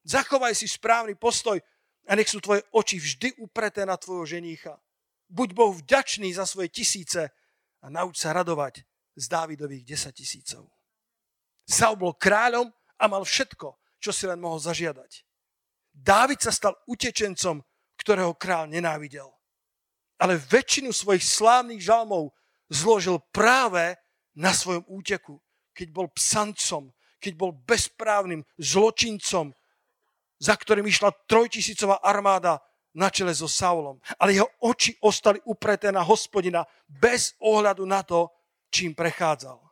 [0.05, 1.61] Zachovaj si správny postoj
[2.09, 4.81] a nech sú tvoje oči vždy upreté na tvojho ženícha.
[5.29, 7.29] Buď Bohu vďačný za svoje tisíce
[7.85, 8.81] a nauč sa radovať
[9.13, 10.73] z Dávidových 10 tisícov.
[11.65, 12.69] Saul bol kráľom
[13.01, 15.25] a mal všetko, čo si len mohol zažiadať.
[15.89, 17.65] Dávid sa stal utečencom,
[17.97, 19.33] ktorého král nenávidel.
[20.21, 22.37] Ale väčšinu svojich slávnych žalmov
[22.69, 23.97] zložil práve
[24.37, 25.41] na svojom úteku,
[25.73, 29.57] keď bol psancom, keď bol bezprávnym zločincom,
[30.37, 32.61] za ktorým išla trojtisícová armáda
[32.93, 33.97] na čele so Saulom.
[34.21, 38.29] Ale jeho oči ostali upreté na hospodina bez ohľadu na to,
[38.69, 39.64] čím prechádzal.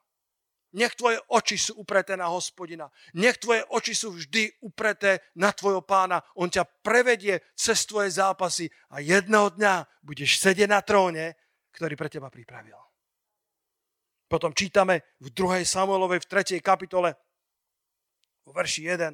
[0.72, 2.88] Nech tvoje oči sú upreté na hospodina.
[3.12, 6.24] Nech tvoje oči sú vždy upreté na tvojho pána.
[6.40, 11.36] On ťa prevedie cez tvoje zápasy a jedného dňa budeš sedieť na tróne,
[11.76, 12.80] ktorý pre teba pripravil.
[14.32, 15.60] Potom čítame v 2.
[15.60, 16.64] Samuelovej v 3.
[16.64, 17.12] kapitole,
[18.48, 19.12] v verši 1.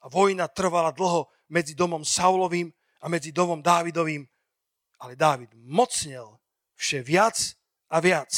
[0.00, 2.72] A vojna trvala dlho medzi domom Saulovým
[3.04, 4.24] a medzi domom Dávidovým.
[5.04, 6.40] Ale Dávid mocnel
[6.72, 7.36] vše viac
[7.92, 8.32] a viac.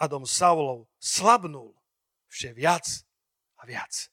[0.00, 1.76] A dom Saulov slabnul
[2.32, 3.04] vše viac
[3.60, 4.08] a viac.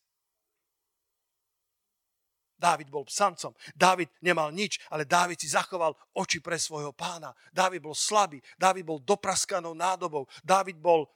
[2.57, 3.53] Dávid bol psancom.
[3.77, 7.29] Dávid nemal nič, ale Dávid si zachoval oči pre svojho pána.
[7.53, 8.41] Dávid bol slabý.
[8.57, 10.25] Dávid bol dopraskanou nádobou.
[10.41, 11.07] Dávid bol e,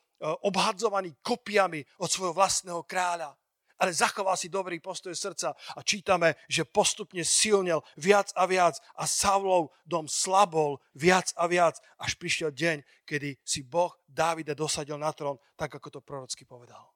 [0.45, 3.33] obhadzovaný kopiami od svojho vlastného kráľa.
[3.81, 9.09] Ale zachoval si dobrý postoj srdca a čítame, že postupne silnel viac a viac a
[9.09, 15.09] Saulov dom slabol viac a viac, až prišiel deň, kedy si Boh Dávida dosadil na
[15.09, 16.93] trón, tak ako to prorocky povedal.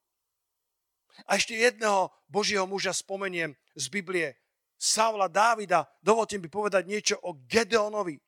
[1.25, 4.35] A ešte jedného Božieho muža spomeniem z Biblie.
[4.75, 5.87] Saula Dávida.
[6.03, 8.19] Dovolte mi povedať niečo o Gedeonovi.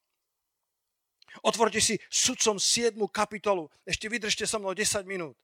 [1.43, 2.97] Otvorte si sudcom 7.
[3.11, 3.69] kapitolu.
[3.85, 5.37] Ešte vydržte so mnou 10 minút.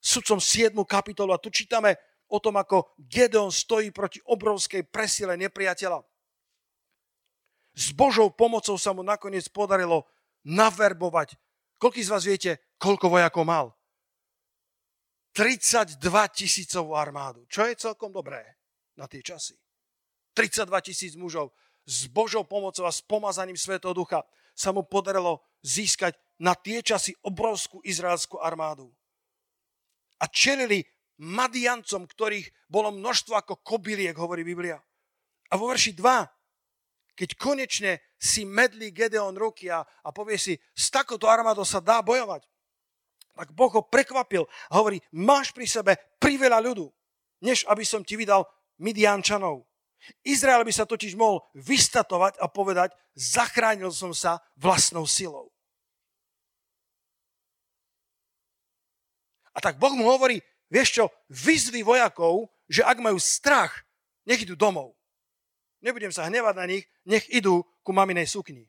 [0.00, 0.72] Sudcom 7.
[0.88, 1.36] kapitolu.
[1.36, 1.96] A tu čítame
[2.32, 6.00] o tom, ako Gedeon stojí proti obrovskej presile nepriateľa.
[7.76, 10.08] S Božou pomocou sa mu nakoniec podarilo
[10.42, 11.38] naverbovať.
[11.78, 13.66] Koľký z vás viete, koľko vojakov mal?
[15.32, 15.96] 32
[16.34, 18.42] tisícovú armádu, čo je celkom dobré
[18.98, 19.54] na tie časy.
[20.34, 21.54] 32 tisíc mužov
[21.86, 27.14] s Božou pomocou a s pomazaním Svetého Ducha sa mu podarilo získať na tie časy
[27.22, 28.90] obrovskú izraelskú armádu.
[30.20, 30.84] A čelili
[31.20, 34.80] Madiancom, ktorých bolo množstvo ako kobyliek, hovorí Biblia.
[35.50, 40.88] A vo verši 2, keď konečne si medlí Gedeon ruky a, a povie si, s
[40.88, 42.48] takouto armádou sa dá bojovať,
[43.36, 46.88] tak Boh ho prekvapil a hovorí, máš pri sebe priveľa ľudu,
[47.40, 48.44] než aby som ti vydal
[48.80, 49.64] Midiančanov.
[50.24, 55.49] Izrael by sa totiž mohol vystatovať a povedať, zachránil som sa vlastnou silou.
[59.54, 60.38] A tak Boh mu hovorí,
[60.70, 63.82] vieš čo, vyzvi vojakov, že ak majú strach,
[64.26, 64.94] nech idú domov.
[65.82, 68.68] Nebudem sa hnevať na nich, nech idú ku maminej sukni.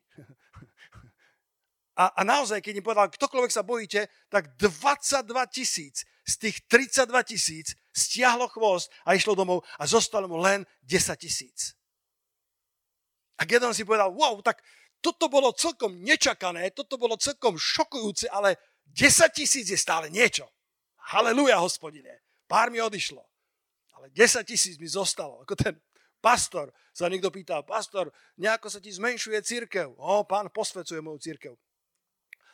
[2.01, 7.11] A, a naozaj, keď im povedal, ktokoľvek sa bojíte, tak 22 tisíc z tých 32
[7.27, 11.75] tisíc stiahlo chvost a išlo domov a zostalo mu len 10 tisíc.
[13.37, 14.63] A Gedon si povedal, wow, tak
[15.03, 18.55] toto bolo celkom nečakané, toto bolo celkom šokujúce, ale
[18.87, 20.47] 10 tisíc je stále niečo.
[21.09, 22.21] Haleluja, hospodine.
[22.45, 23.25] Pár mi odišlo.
[23.97, 25.41] Ale 10 tisíc mi zostalo.
[25.41, 25.79] Ako ten
[26.21, 29.97] pastor sa niekto pýtal, pastor, nejako sa ti zmenšuje církev.
[29.97, 31.53] O, pán posvecuje moju církev.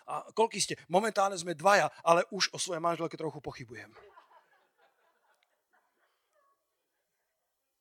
[0.07, 0.79] A koľký ste?
[0.87, 3.91] Momentálne sme dvaja, ale už o svojej manželke trochu pochybujem.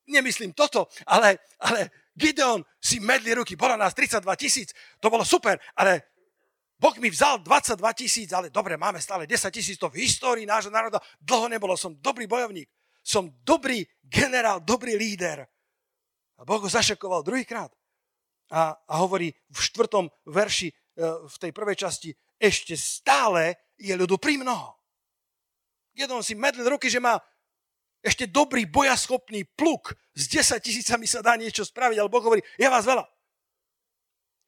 [0.06, 4.70] Nemyslím toto, ale, ale Gideon si medli ruky, bolo nás 32 tisíc,
[5.02, 6.14] to bolo super, ale
[6.76, 10.68] Boh mi vzal 22 tisíc, ale dobre, máme stále 10 tisíc, to v histórii nášho
[10.68, 11.72] národa dlho nebolo.
[11.76, 12.68] Som dobrý bojovník,
[13.00, 15.48] som dobrý generál, dobrý líder.
[16.36, 17.72] A Boh ho zašakoval druhýkrát.
[18.52, 22.10] A, a hovorí v štvrtom verši E, v tej prvej časti,
[22.40, 24.72] ešte stále je ľudu pri mnoho.
[25.92, 27.20] Jednom si medlil ruky, že má
[28.00, 29.92] ešte dobrý, bojaschopný pluk.
[30.16, 33.04] S 10 tisícami sa dá niečo spraviť, ale Boh hovorí, ja vás veľa.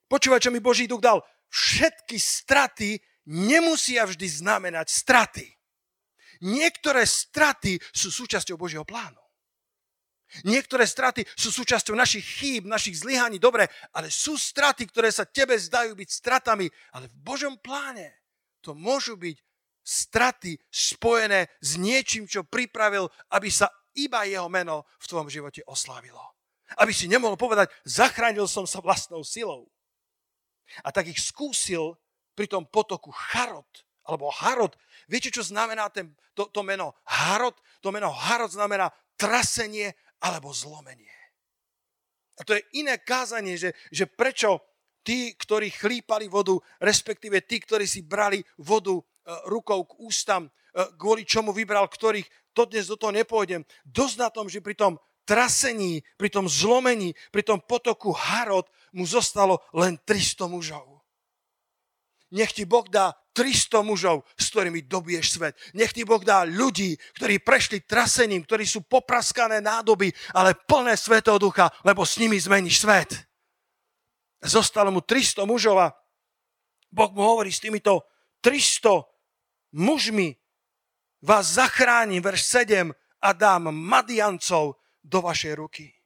[0.09, 1.21] Počúvaj, čo mi Boží duch dal.
[1.49, 5.47] Všetky straty nemusia vždy znamenať straty.
[6.45, 9.19] Niektoré straty sú súčasťou Božieho plánu.
[10.45, 13.65] Niektoré straty sú súčasťou našich chýb, našich zlyhaní, dobre,
[13.97, 18.13] ale sú straty, ktoré sa tebe zdajú byť stratami, ale v Božom pláne
[18.61, 19.41] to môžu byť
[19.81, 26.21] straty spojené s niečím, čo pripravil, aby sa iba jeho meno v tvojom živote oslávilo.
[26.77, 29.73] Aby si nemohol povedať, zachránil som sa vlastnou silou.
[30.85, 31.97] A tak ich skúsil
[32.37, 33.67] pri tom potoku Charot,
[34.09, 34.73] alebo Harod.
[35.11, 37.59] Viete, čo znamená ten, to, to meno Harod?
[37.85, 38.89] To meno Harod znamená
[39.21, 39.93] trasenie
[40.25, 41.13] alebo zlomenie.
[42.39, 44.63] A to je iné kázanie, že, že prečo
[45.03, 49.03] tí, ktorí chlípali vodu, respektíve tí, ktorí si brali vodu e,
[49.51, 50.51] rukou k ústam, e,
[50.95, 53.67] kvôli čomu vybral ktorých, to dnes do toho nepôjdem.
[53.83, 58.65] Dosť na tom, že pri tom trasení, pri tom zlomení, pri tom potoku Harod
[58.97, 61.05] mu zostalo len 300 mužov.
[62.33, 65.55] Nech ti Boh dá 300 mužov, s ktorými dobiješ svet.
[65.77, 71.37] Nech ti Boh dá ľudí, ktorí prešli trasením, ktorí sú popraskané nádoby, ale plné Svetého
[71.37, 73.11] Ducha, lebo s nimi zmeníš svet.
[74.41, 75.93] Zostalo mu 300 mužov a
[76.89, 78.05] Boh mu hovorí s týmito
[78.41, 79.05] 300
[79.77, 80.37] mužmi
[81.21, 85.99] vás zachránim, verš 7, a dám Madiancov do vašej ruky.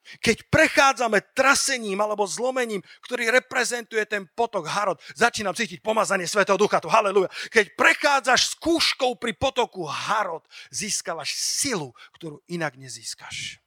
[0.00, 6.82] Keď prechádzame trasením alebo zlomením, ktorý reprezentuje ten potok Harod, začínam cítiť pomazanie Svetého Ducha,
[6.82, 7.30] tu haleluja.
[7.52, 13.60] Keď prechádzaš skúškou pri potoku Harod, získavaš silu, ktorú inak nezískaš.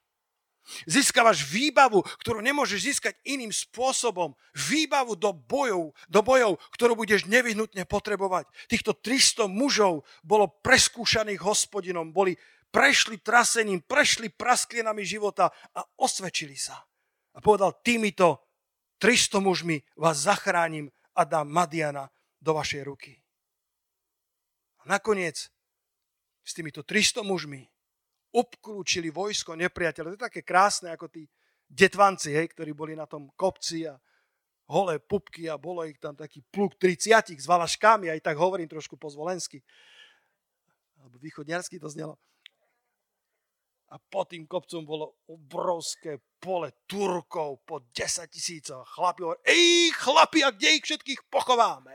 [0.87, 4.33] Získavaš výbavu, ktorú nemôžeš získať iným spôsobom.
[4.55, 8.47] Výbavu do bojov, do bojov, ktorú budeš nevyhnutne potrebovať.
[8.71, 12.39] Týchto 300 mužov bolo preskúšaných hospodinom, boli
[12.73, 16.81] prešli trasením, prešli prasklinami života a osvedčili sa.
[17.33, 18.41] A povedal, týmito
[18.97, 22.09] 300 mužmi vás zachránim a dám Madiana
[22.41, 23.13] do vašej ruky.
[24.81, 25.53] A nakoniec
[26.41, 27.61] s týmito 300 mužmi
[28.33, 30.09] obklúčili vojsko nepriateľa.
[30.09, 31.29] To je také krásne, ako tí
[31.69, 33.93] detvanci, hej, ktorí boli na tom kopci a
[34.65, 38.97] holé pupky a bolo ich tam taký pluk 30 s valaškami, aj tak hovorím trošku
[38.97, 39.61] po zvolensky.
[40.97, 42.17] Alebo východňarsky to znelo
[43.93, 48.81] a pod tým kopcom bolo obrovské pole Turkov po 10 tisícoch.
[48.89, 51.93] Chlapi hovorí, ej chlapi, a kde ich všetkých pochováme?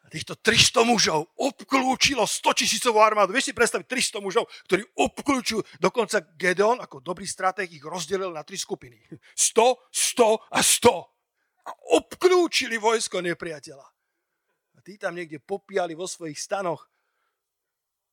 [0.00, 3.34] A týchto 300 mužov obklúčilo 100 tisícovú armádu.
[3.34, 8.46] Vieš si predstaviť 300 mužov, ktorí obklúčujú, dokonca Gedeon, ako dobrý stratég, ich rozdelil na
[8.46, 9.02] tri skupiny.
[9.34, 10.94] 100, 100 a 100.
[11.66, 13.86] A obklúčili vojsko nepriateľa.
[14.74, 16.86] A tí tam niekde popíjali vo svojich stanoch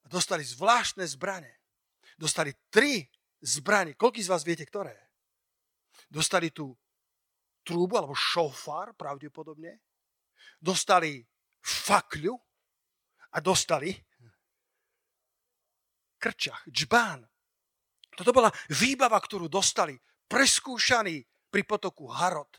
[0.07, 1.51] a dostali zvláštne zbrane.
[2.15, 3.03] Dostali tri
[3.43, 3.99] zbrane.
[3.99, 4.95] Koľký z vás viete, ktoré?
[6.07, 6.71] Dostali tú
[7.67, 9.83] trúbu alebo šofár pravdepodobne.
[10.63, 11.27] Dostali
[11.59, 12.39] fakľu
[13.35, 13.91] a dostali
[16.15, 17.27] krčach, džbán.
[18.15, 19.99] Toto bola výbava, ktorú dostali.
[20.31, 21.19] Preskúšaní
[21.51, 22.49] pri potoku Harod.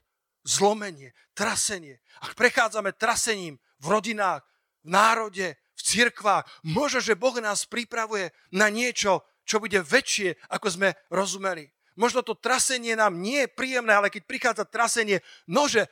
[0.45, 2.05] Zlomenie, trasenie.
[2.21, 4.45] Ak prechádzame trasením v rodinách,
[4.85, 6.45] v národe, v cirkvách.
[6.67, 11.71] Možno, že Boh nás pripravuje na niečo, čo bude väčšie, ako sme rozumeli.
[11.95, 15.87] Možno to trasenie nám nie je príjemné, ale keď prichádza trasenie, nože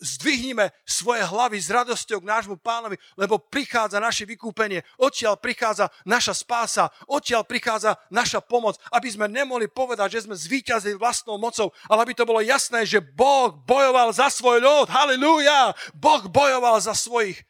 [0.00, 6.36] zdvihnime svoje hlavy s radosťou k nášmu pánovi, lebo prichádza naše vykúpenie, odtiaľ prichádza naša
[6.36, 12.04] spása, odtiaľ prichádza naša pomoc, aby sme nemohli povedať, že sme zvíťazili vlastnou mocou, ale
[12.04, 17.40] aby to bolo jasné, že Boh bojoval za svoj ľud, halleluja, Boh bojoval za svojich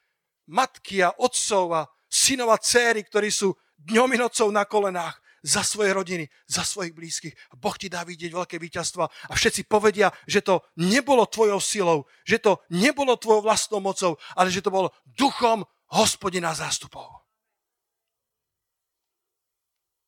[0.47, 5.63] matky a otcov a synov a céry, ktorí sú dňom i nocou na kolenách za
[5.63, 7.35] svoje rodiny, za svojich blízkych.
[7.51, 11.99] A Boh ti dá vidieť veľké víťazstva a všetci povedia, že to nebolo tvojou silou,
[12.27, 15.63] že to nebolo tvojou vlastnou mocou, ale že to bolo duchom
[15.95, 17.23] hospodina zástupov.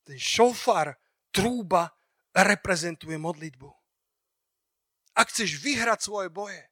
[0.03, 0.99] Ten šofar,
[1.31, 1.93] trúba
[2.35, 3.71] reprezentuje modlitbu.
[5.15, 6.68] Ak chceš vyhrať svoje boje,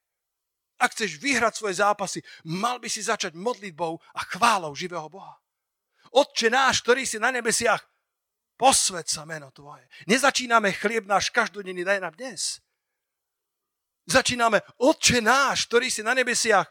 [0.76, 5.36] ak chceš vyhrať svoje zápasy, mal by si začať modlitbou a chválou živého Boha.
[6.12, 7.82] Otče náš, ktorý si na nebesiach,
[8.56, 9.84] posved sa meno Tvoje.
[10.08, 12.60] Nezačíname chlieb náš každodenný, daj nám dnes.
[14.06, 16.68] Začíname, Otče náš, ktorý si na nebesiach,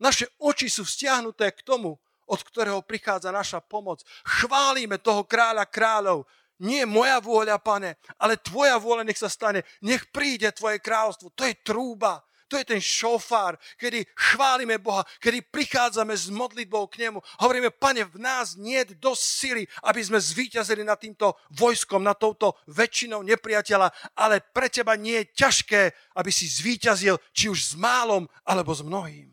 [0.00, 1.92] naše oči sú vzťahnuté k tomu,
[2.24, 4.00] od ktorého prichádza naša pomoc.
[4.24, 6.24] Chválime toho kráľa kráľov.
[6.60, 9.64] Nie moja vôľa, pane, ale tvoja vôľa nech sa stane.
[9.80, 11.32] Nech príde tvoje kráľovstvo.
[11.36, 12.20] To je trúba.
[12.50, 17.22] To je ten šofár, kedy chválime Boha, kedy prichádzame s modlitbou k Nemu.
[17.38, 22.18] Hovoríme, pane, v nás nie je dosť sily, aby sme zvíťazili nad týmto vojskom, nad
[22.18, 25.82] touto väčšinou nepriateľa, ale pre teba nie je ťažké,
[26.18, 29.30] aby si zvíťazil či už s málom, alebo s mnohým.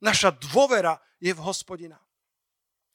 [0.00, 2.00] Naša dôvera je v hospodina.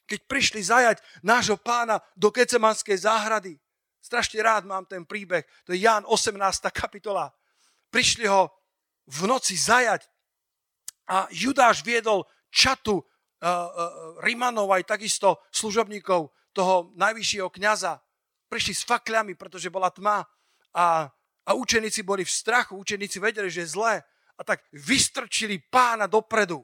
[0.09, 3.53] Keď prišli zajať nášho pána do Kecemanskej záhrady,
[4.01, 6.41] strašne rád mám ten príbeh, to je Ján 18.
[6.73, 7.29] kapitola.
[7.93, 8.60] Prišli ho
[9.07, 10.05] v noci zajať.
[11.11, 13.65] A Judáš viedol čatu uh, uh,
[14.23, 17.99] Rimanov aj takisto služobníkov toho najvyššieho kniaza.
[18.47, 20.23] Prišli s fakľami, pretože bola tma
[20.75, 21.07] a,
[21.47, 24.03] a učeníci boli v strachu, učeníci vedeli, že je zlé
[24.35, 26.63] a tak vystrčili pána dopredu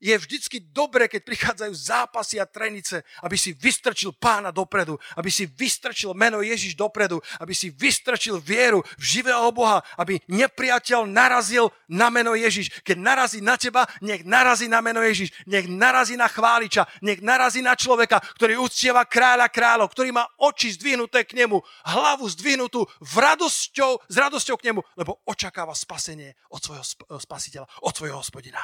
[0.00, 5.48] je vždycky dobré, keď prichádzajú zápasy a trenice, aby si vystrčil pána dopredu, aby si
[5.48, 12.12] vystrčil meno Ježiš dopredu, aby si vystrčil vieru v živého Boha, aby nepriateľ narazil na
[12.12, 12.84] meno Ježiš.
[12.84, 17.64] Keď narazí na teba, nech narazí na meno Ježiš, nech narazí na chváliča, nech narazí
[17.64, 23.14] na človeka, ktorý uctieva kráľa kráľov, ktorý má oči zdvihnuté k nemu, hlavu zdvihnutú v
[23.16, 26.84] radosťou, s radosťou k nemu, lebo očakáva spasenie od svojho
[27.18, 28.60] spasiteľa, od svojho hospodina.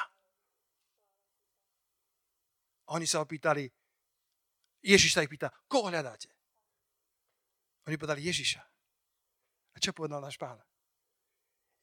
[2.91, 3.69] Oni sa opýtali,
[4.83, 6.27] Ježiš sa ich pýta, koho hľadáte?
[7.87, 8.59] Oni povedali Ježiša.
[9.73, 10.59] A čo povedal náš pán?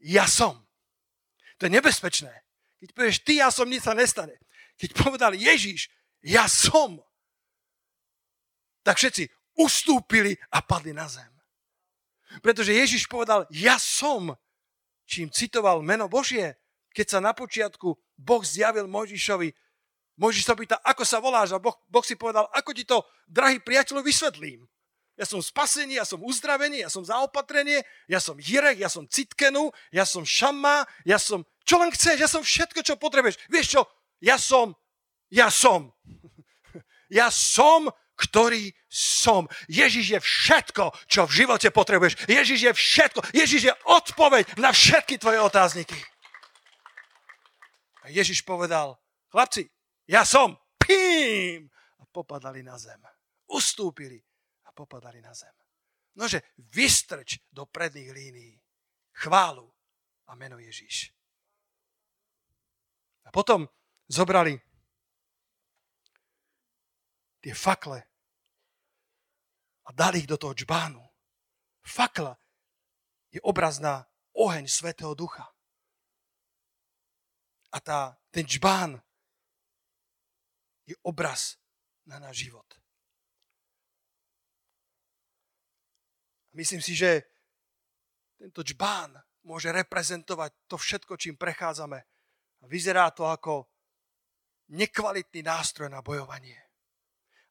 [0.00, 0.60] Ja som.
[1.60, 2.32] To je nebezpečné.
[2.80, 4.40] Keď povieš ty, ja som, nič sa nestane.
[4.80, 5.92] Keď povedal Ježiš,
[6.24, 6.96] ja som,
[8.80, 9.28] tak všetci
[9.60, 11.28] ustúpili a padli na zem.
[12.40, 14.32] Pretože Ježiš povedal, ja som,
[15.04, 16.56] čím citoval meno Božie,
[16.94, 19.52] keď sa na počiatku Boh zjavil Mojžišovi.
[20.20, 21.56] Mojžiš sa pýta, ako sa voláš?
[21.56, 24.68] A boh, boh si povedal, ako ti to, drahý priateľ, vysvetlím.
[25.16, 29.72] Ja som spasený, ja som uzdravený, ja som zaopatrenie, ja som Jirek, ja som Citkenu,
[29.92, 33.40] ja som Šamma, ja som, čo len chceš, ja som všetko, čo potrebuješ.
[33.48, 33.82] Vieš čo,
[34.20, 34.76] ja som,
[35.32, 35.88] ja som.
[37.10, 39.50] Ja som, ktorý som.
[39.66, 42.30] Ježiš je všetko, čo v živote potrebuješ.
[42.30, 43.20] Ježiš je všetko.
[43.34, 45.98] Ježiš je odpoveď na všetky tvoje otázniky.
[48.06, 48.94] A Ježiš povedal,
[49.34, 49.74] chlapci,
[50.10, 50.58] ja som.
[50.74, 51.70] Pím!
[52.02, 52.98] A popadali na zem.
[53.46, 54.18] Ustúpili
[54.66, 55.54] a popadali na zem.
[56.18, 58.58] Nože vystrč do predných línií
[59.14, 59.70] chválu
[60.26, 61.14] a meno Ježíš.
[63.24, 63.70] A potom
[64.10, 64.58] zobrali
[67.38, 68.02] tie fakle
[69.86, 71.02] a dali ich do toho džbánu.
[71.86, 72.34] Fakla
[73.30, 74.02] je obraz na
[74.34, 75.46] oheň Svetého Ducha.
[77.70, 78.98] A tá, ten džbán
[80.90, 81.56] je obraz
[82.06, 82.66] na náš život.
[86.50, 87.22] Myslím si, že
[88.34, 89.14] tento džbán
[89.46, 91.98] môže reprezentovať to všetko, čím prechádzame.
[92.60, 93.70] A vyzerá to ako
[94.74, 96.58] nekvalitný nástroj na bojovanie.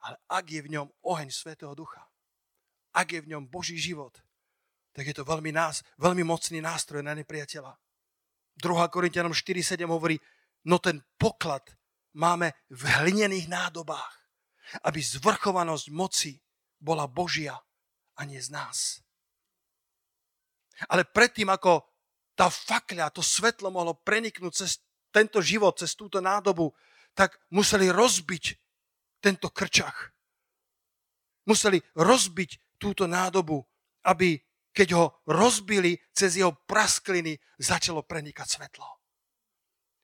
[0.04, 2.04] Ale ak je v ňom oheň Svetého Ducha,
[2.96, 4.16] ak je v ňom Boží život,
[4.92, 7.72] tak je to veľmi, nás, veľmi mocný nástroj na nepriateľa.
[8.60, 8.92] 2.
[8.92, 10.20] Korintianom 4.7 hovorí,
[10.68, 11.64] no ten poklad
[12.14, 14.14] máme v hlinených nádobách,
[14.86, 16.38] aby zvrchovanosť moci
[16.80, 17.58] bola Božia
[18.16, 19.04] a nie z nás.
[20.88, 21.84] Ale predtým, ako
[22.40, 24.80] tá fakľa, to svetlo mohlo preniknúť cez
[25.12, 26.72] tento život, cez túto nádobu,
[27.12, 28.56] tak museli rozbiť
[29.20, 30.16] tento krčach.
[31.44, 33.60] Museli rozbiť túto nádobu,
[34.08, 34.40] aby
[34.72, 38.99] keď ho rozbili cez jeho praskliny, začalo prenikať svetlo.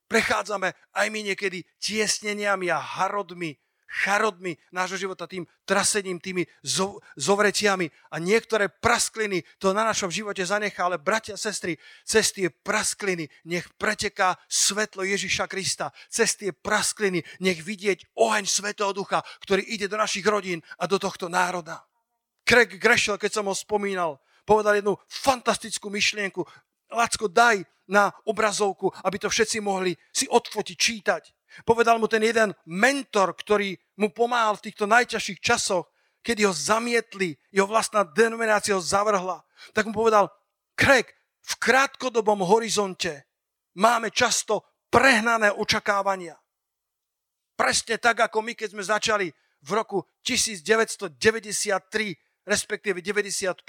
[0.05, 3.57] Prechádzame aj my niekedy tiesneniami a harodmi
[3.95, 6.43] charodmi nášho života, tým trasením, tými
[7.15, 13.31] zovretiami a niektoré praskliny to na našom živote zanechá, ale bratia sestry, cez tie praskliny
[13.47, 19.87] nech preteká svetlo Ježiša Krista, cez tie praskliny nech vidieť oheň Svetého Ducha, ktorý ide
[19.87, 21.87] do našich rodín a do tohto národa.
[22.45, 26.45] Craig Greshel, keď som ho spomínal, povedal jednu fantastickú myšlienku.
[26.95, 31.23] Lacko, daj na obrazovku, aby to všetci mohli si odfotiť, čítať.
[31.63, 35.87] Povedal mu ten jeden mentor, ktorý mu pomáhal v týchto najťažších časoch,
[36.25, 39.45] kedy ho zamietli, jeho vlastná denominácia ho zavrhla.
[39.71, 40.33] Tak mu povedal,
[40.73, 41.05] Craig,
[41.45, 43.29] v krátkodobom horizonte
[43.77, 46.33] máme často prehnané očakávania.
[47.55, 49.27] Presne tak, ako my, keď sme začali
[49.63, 51.07] v roku 1993,
[52.43, 53.61] respektíve 95.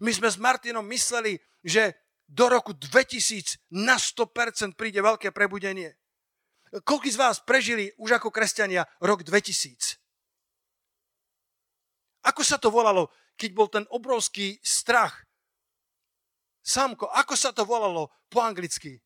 [0.00, 1.92] My sme s Martinom mysleli, že
[2.30, 5.98] do roku 2000 na 100% príde veľké prebudenie.
[6.86, 9.98] Koľko z vás prežili už ako kresťania rok 2000?
[12.22, 15.26] Ako sa to volalo, keď bol ten obrovský strach?
[16.62, 19.02] Sámko, ako sa to volalo po anglicky?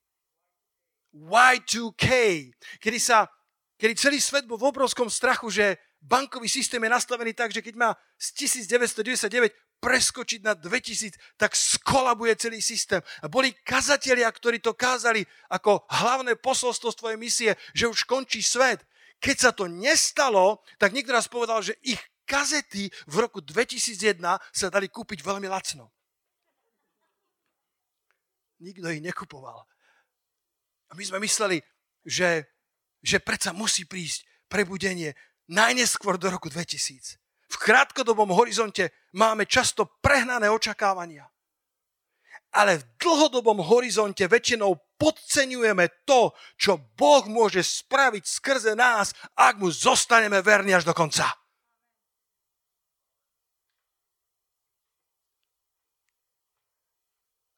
[1.15, 2.05] Y2K.
[2.83, 3.31] Kedy, sa,
[3.81, 7.75] kedy celý svet bol v obrovskom strachu, že bankový systém je nastavený tak, že keď
[7.79, 13.05] má z 1999 preskočiť na 2000, tak skolabuje celý systém.
[13.21, 15.21] A boli kazatelia, ktorí to kázali
[15.53, 18.81] ako hlavné posolstvo z tvojej misie, že už končí svet.
[19.21, 24.67] Keď sa to nestalo, tak niekto raz povedal, že ich kazety v roku 2001 sa
[24.73, 25.93] dali kúpiť veľmi lacno.
[28.65, 29.69] Nikto ich nekupoval.
[30.89, 31.61] A my sme mysleli,
[32.09, 32.49] že,
[33.05, 35.13] že predsa musí prísť prebudenie
[35.45, 37.21] najneskôr do roku 2000
[37.55, 41.31] v krátkodobom horizonte máme často prehnané očakávania.
[42.55, 49.71] Ale v dlhodobom horizonte väčšinou podceňujeme to, čo Boh môže spraviť skrze nás, ak mu
[49.71, 51.31] zostaneme verní až do konca.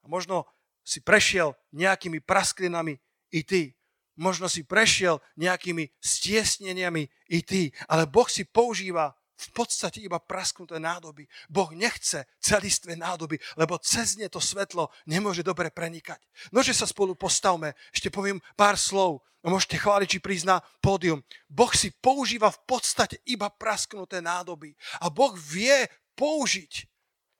[0.05, 0.45] A možno
[0.85, 3.01] si prešiel nejakými prasklinami
[3.33, 3.73] i ty.
[4.17, 7.69] Možno si prešiel nejakými stiesneniami i ty.
[7.85, 11.29] Ale Boh si používa v podstate iba prasknuté nádoby.
[11.53, 16.19] Boh nechce celistvé nádoby, lebo cez ne to svetlo nemôže dobre prenikať.
[16.51, 21.21] Nože sa spolu postavme, ešte poviem pár slov a môžete chváliť či prísť na pódium.
[21.47, 24.73] Boh si používa v podstate iba prasknuté nádoby
[25.05, 26.96] a Boh vie použiť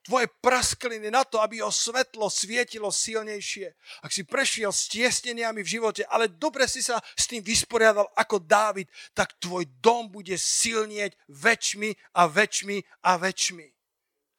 [0.07, 3.75] tvoje praskliny na to, aby jeho svetlo svietilo silnejšie.
[3.99, 8.39] Ak si prešiel s tiesneniami v živote, ale dobre si sa s tým vysporiadal ako
[8.39, 13.67] Dávid, tak tvoj dom bude silnieť väčšmi a väčšmi a väčšmi.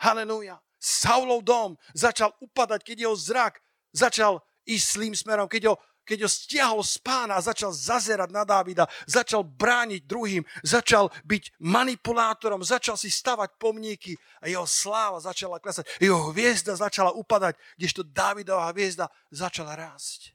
[0.01, 0.57] Halelúja.
[0.81, 3.61] Saulov dom začal upadať, keď jeho zrak
[3.93, 5.75] začal ísť zlým smerom, keď ho
[6.09, 11.61] keď ho stiahol z pána a začal zazerať na Dávida, začal brániť druhým, začal byť
[11.61, 18.01] manipulátorom, začal si stavať pomníky a jeho sláva začala klesať, jeho hviezda začala upadať, kdežto
[18.09, 20.33] Dávidová hviezda začala rásť.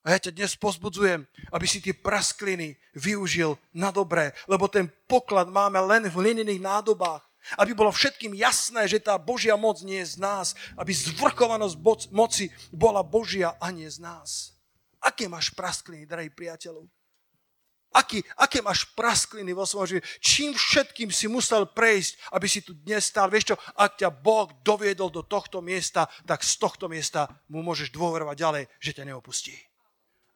[0.00, 5.48] A ja ťa dnes pozbudzujem, aby si tie praskliny využil na dobré, lebo ten poklad
[5.48, 7.24] máme len v hlinených nádobách.
[7.56, 10.52] Aby bolo všetkým jasné, že tá Božia moc nie je z nás.
[10.76, 14.59] Aby zvrchovanosť moci bola Božia a nie z nás.
[15.00, 16.84] Aké máš praskliny, drahí priateľov?
[17.90, 20.06] Aký, aké máš praskliny vo svojom živote?
[20.22, 23.26] Čím všetkým si musel prejsť, aby si tu dnes stál?
[23.26, 27.90] Vieš čo, ak ťa Boh doviedol do tohto miesta, tak z tohto miesta mu môžeš
[27.90, 29.58] dôverovať ďalej, že ťa neopustí.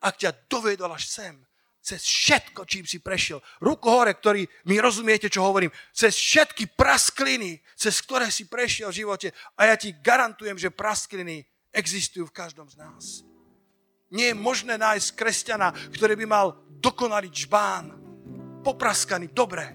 [0.03, 1.35] Ak ťa doviedol až sem,
[1.79, 3.39] cez všetko, čím si prešiel.
[3.63, 5.71] Ruku hore, ktorí mi rozumiete, čo hovorím.
[5.95, 9.29] Cez všetky praskliny, cez ktoré si prešiel v živote.
[9.55, 13.34] A ja ti garantujem, že praskliny existujú v každom z nás.
[14.15, 17.91] Nie je možné nájsť kresťana, ktorý by mal dokonalý čbán,
[18.63, 19.67] popraskaný, dobre.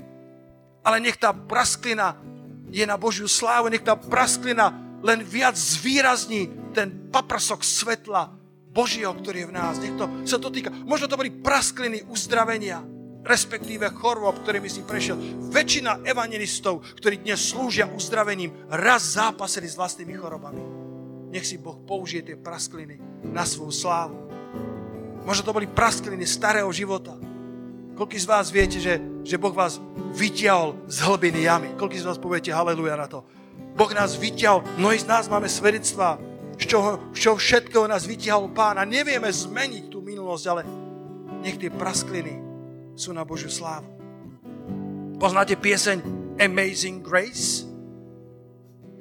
[0.81, 2.15] Ale nech tá prasklina
[2.71, 4.71] je na Božiu slávu, nech tá prasklina
[5.03, 8.31] len viac zvýrazní ten paprsok svetla
[8.69, 9.75] Božieho, ktorý je v nás.
[9.81, 10.71] Nech to sa to týka.
[10.71, 12.79] Možno to boli praskliny uzdravenia,
[13.25, 15.17] respektíve chorôb, ktorými si prešiel.
[15.51, 20.61] Väčšina evangelistov, ktorí dnes slúžia uzdravením, raz zápasili s vlastnými chorobami.
[21.33, 24.28] Nech si Boh použije tie praskliny na svoju slávu.
[25.29, 27.13] Možno to boli praskliny starého života.
[27.93, 29.77] Koľko z vás viete, že, že Boh vás
[30.17, 31.69] vyťahol z hlbiny jamy?
[31.77, 33.21] Koľko z vás poviete haleluja na to?
[33.77, 36.17] Boh nás vyťahol, mnohí z nás máme svedectvá,
[36.57, 40.65] z čoho, z čoho všetkého nás vyťahol Pán a nevieme zmeniť tú minulosť, ale
[41.45, 42.41] nech tie praskliny
[42.97, 43.85] sú na Božiu slávu.
[45.21, 46.01] Poznáte pieseň
[46.41, 47.69] Amazing Grace?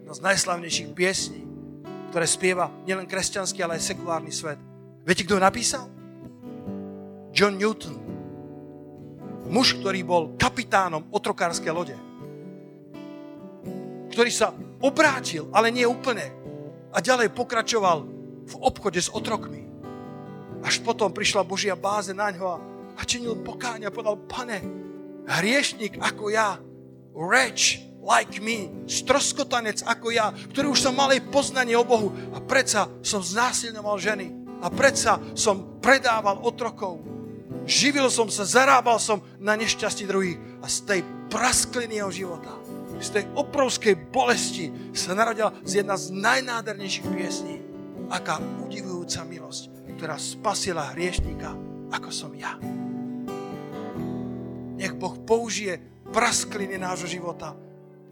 [0.04, 1.40] Jedna z najslavnejších piesní,
[2.12, 4.60] ktoré spieva nielen kresťanský, ale aj sekulárny svet.
[5.08, 5.97] Viete, kto ho napísal?
[7.32, 7.96] John Newton,
[9.48, 11.96] muž, ktorý bol kapitánom otrokárskej lode,
[14.12, 14.52] ktorý sa
[14.82, 16.34] obrátil, ale nie úplne,
[16.92, 17.98] a ďalej pokračoval
[18.48, 19.68] v obchode s otrokmi.
[20.64, 22.58] Až potom prišla Božia báze na ňo
[22.98, 24.58] a, činil pokáň a povedal, pane,
[25.28, 26.58] hriešnik ako ja,
[27.14, 32.40] reč like me, stroskotanec ako ja, ktorý už som mal aj poznanie o Bohu a
[32.40, 34.26] predsa som znásilňoval ženy
[34.64, 36.98] a predsa som predával otrokov
[37.68, 42.56] Živil som sa, zarábal som na nešťastí druhých a z tej praskliny jeho života,
[42.96, 47.60] z tej obrovskej bolesti sa narodila z jedna z najnádhernejších piesní.
[48.08, 49.68] Aká udivujúca milosť,
[50.00, 51.52] ktorá spasila hriešníka,
[51.92, 52.56] ako som ja.
[54.80, 55.76] Nech Boh použije
[56.08, 57.52] praskliny nášho života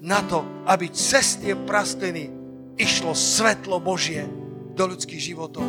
[0.05, 2.29] na to, aby cez tie praskliny
[2.77, 4.29] išlo svetlo Božie
[4.77, 5.65] do ľudských životov.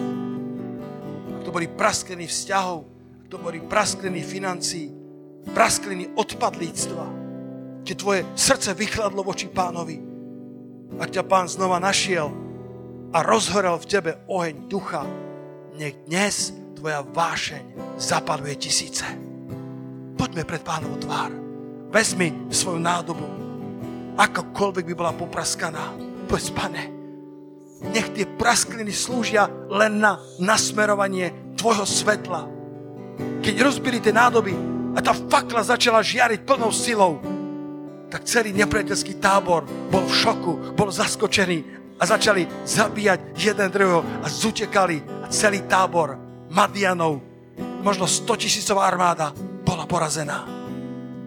[1.39, 2.96] Ak to boli praskliny vzťahov,
[3.27, 4.87] to boli praskliny financí,
[5.51, 7.05] praskliny odpadlíctva,
[7.83, 9.99] keď tvoje srdce vychladlo voči pánovi.
[10.95, 12.31] Ak ťa pán znova našiel
[13.11, 15.03] a rozhorel v tebe oheň ducha,
[15.75, 19.03] nech dnes tvoja vášeň zapaduje tisíce.
[20.15, 21.31] Poďme pred pánovu tvár.
[21.91, 23.27] Vezmi svoju nádobu,
[24.15, 25.95] akokoľvek by bola popraskaná.
[26.31, 26.83] Povedz, pane,
[27.91, 32.56] nech tie praskliny slúžia len na nasmerovanie tvojho svetla
[33.47, 34.51] keď rozbili tie nádoby
[34.91, 37.23] a tá fakla začala žiariť plnou silou,
[38.11, 41.63] tak celý nepriateľský tábor bol v šoku, bol zaskočený
[41.95, 46.19] a začali zabíjať jeden druhého a zutekali a celý tábor
[46.51, 47.23] Madianov,
[47.87, 49.31] možno 100 tisícová armáda,
[49.63, 50.43] bola porazená.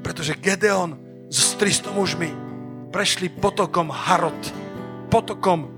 [0.04, 1.00] Pretože Gedeon
[1.32, 2.28] s 300 mužmi
[2.92, 4.36] prešli potokom Harod,
[5.08, 5.72] potokom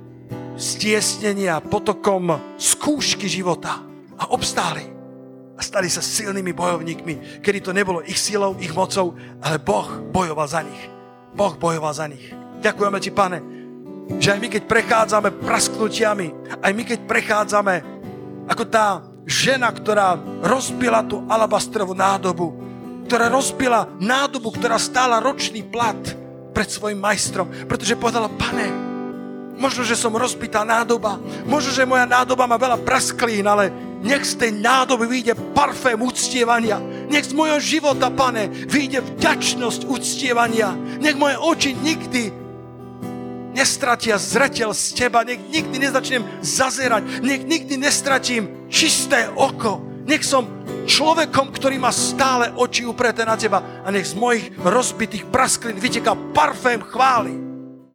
[0.59, 3.79] stiesnenia, potokom skúšky života
[4.19, 5.02] a obstáli
[5.57, 10.49] a stali sa silnými bojovníkmi, kedy to nebolo ich silou, ich mocou, ale Boh bojoval
[10.49, 10.83] za nich.
[11.37, 12.33] Boh bojoval za nich.
[12.63, 13.39] Ďakujeme ti, pane,
[14.17, 16.27] že aj my, keď prechádzame prasknutiami,
[16.61, 17.75] aj my, keď prechádzame
[18.49, 22.53] ako tá žena, ktorá rozbila tú alabastrovú nádobu,
[23.07, 25.99] ktorá rozbila nádobu, ktorá stála ročný plat
[26.53, 28.93] pred svojim majstrom, pretože povedala, pane,
[29.53, 31.23] Možno, že som rozbitá nádoba.
[31.47, 33.71] Možno, že moja nádoba má veľa prasklín, ale
[34.03, 36.83] nech z tej nádoby vyjde parfém uctievania.
[37.09, 40.75] Nech z mojho života, pane, vyjde vďačnosť uctievania.
[40.99, 42.43] Nech moje oči nikdy
[43.53, 50.49] nestratia zretel z teba, nech nikdy nezačnem zazerať, nech nikdy nestratím čisté oko, nech som
[50.89, 56.17] človekom, ktorý má stále oči upreté na teba a nech z mojich rozbitých prasklín vyteká
[56.35, 57.42] parfém chvály.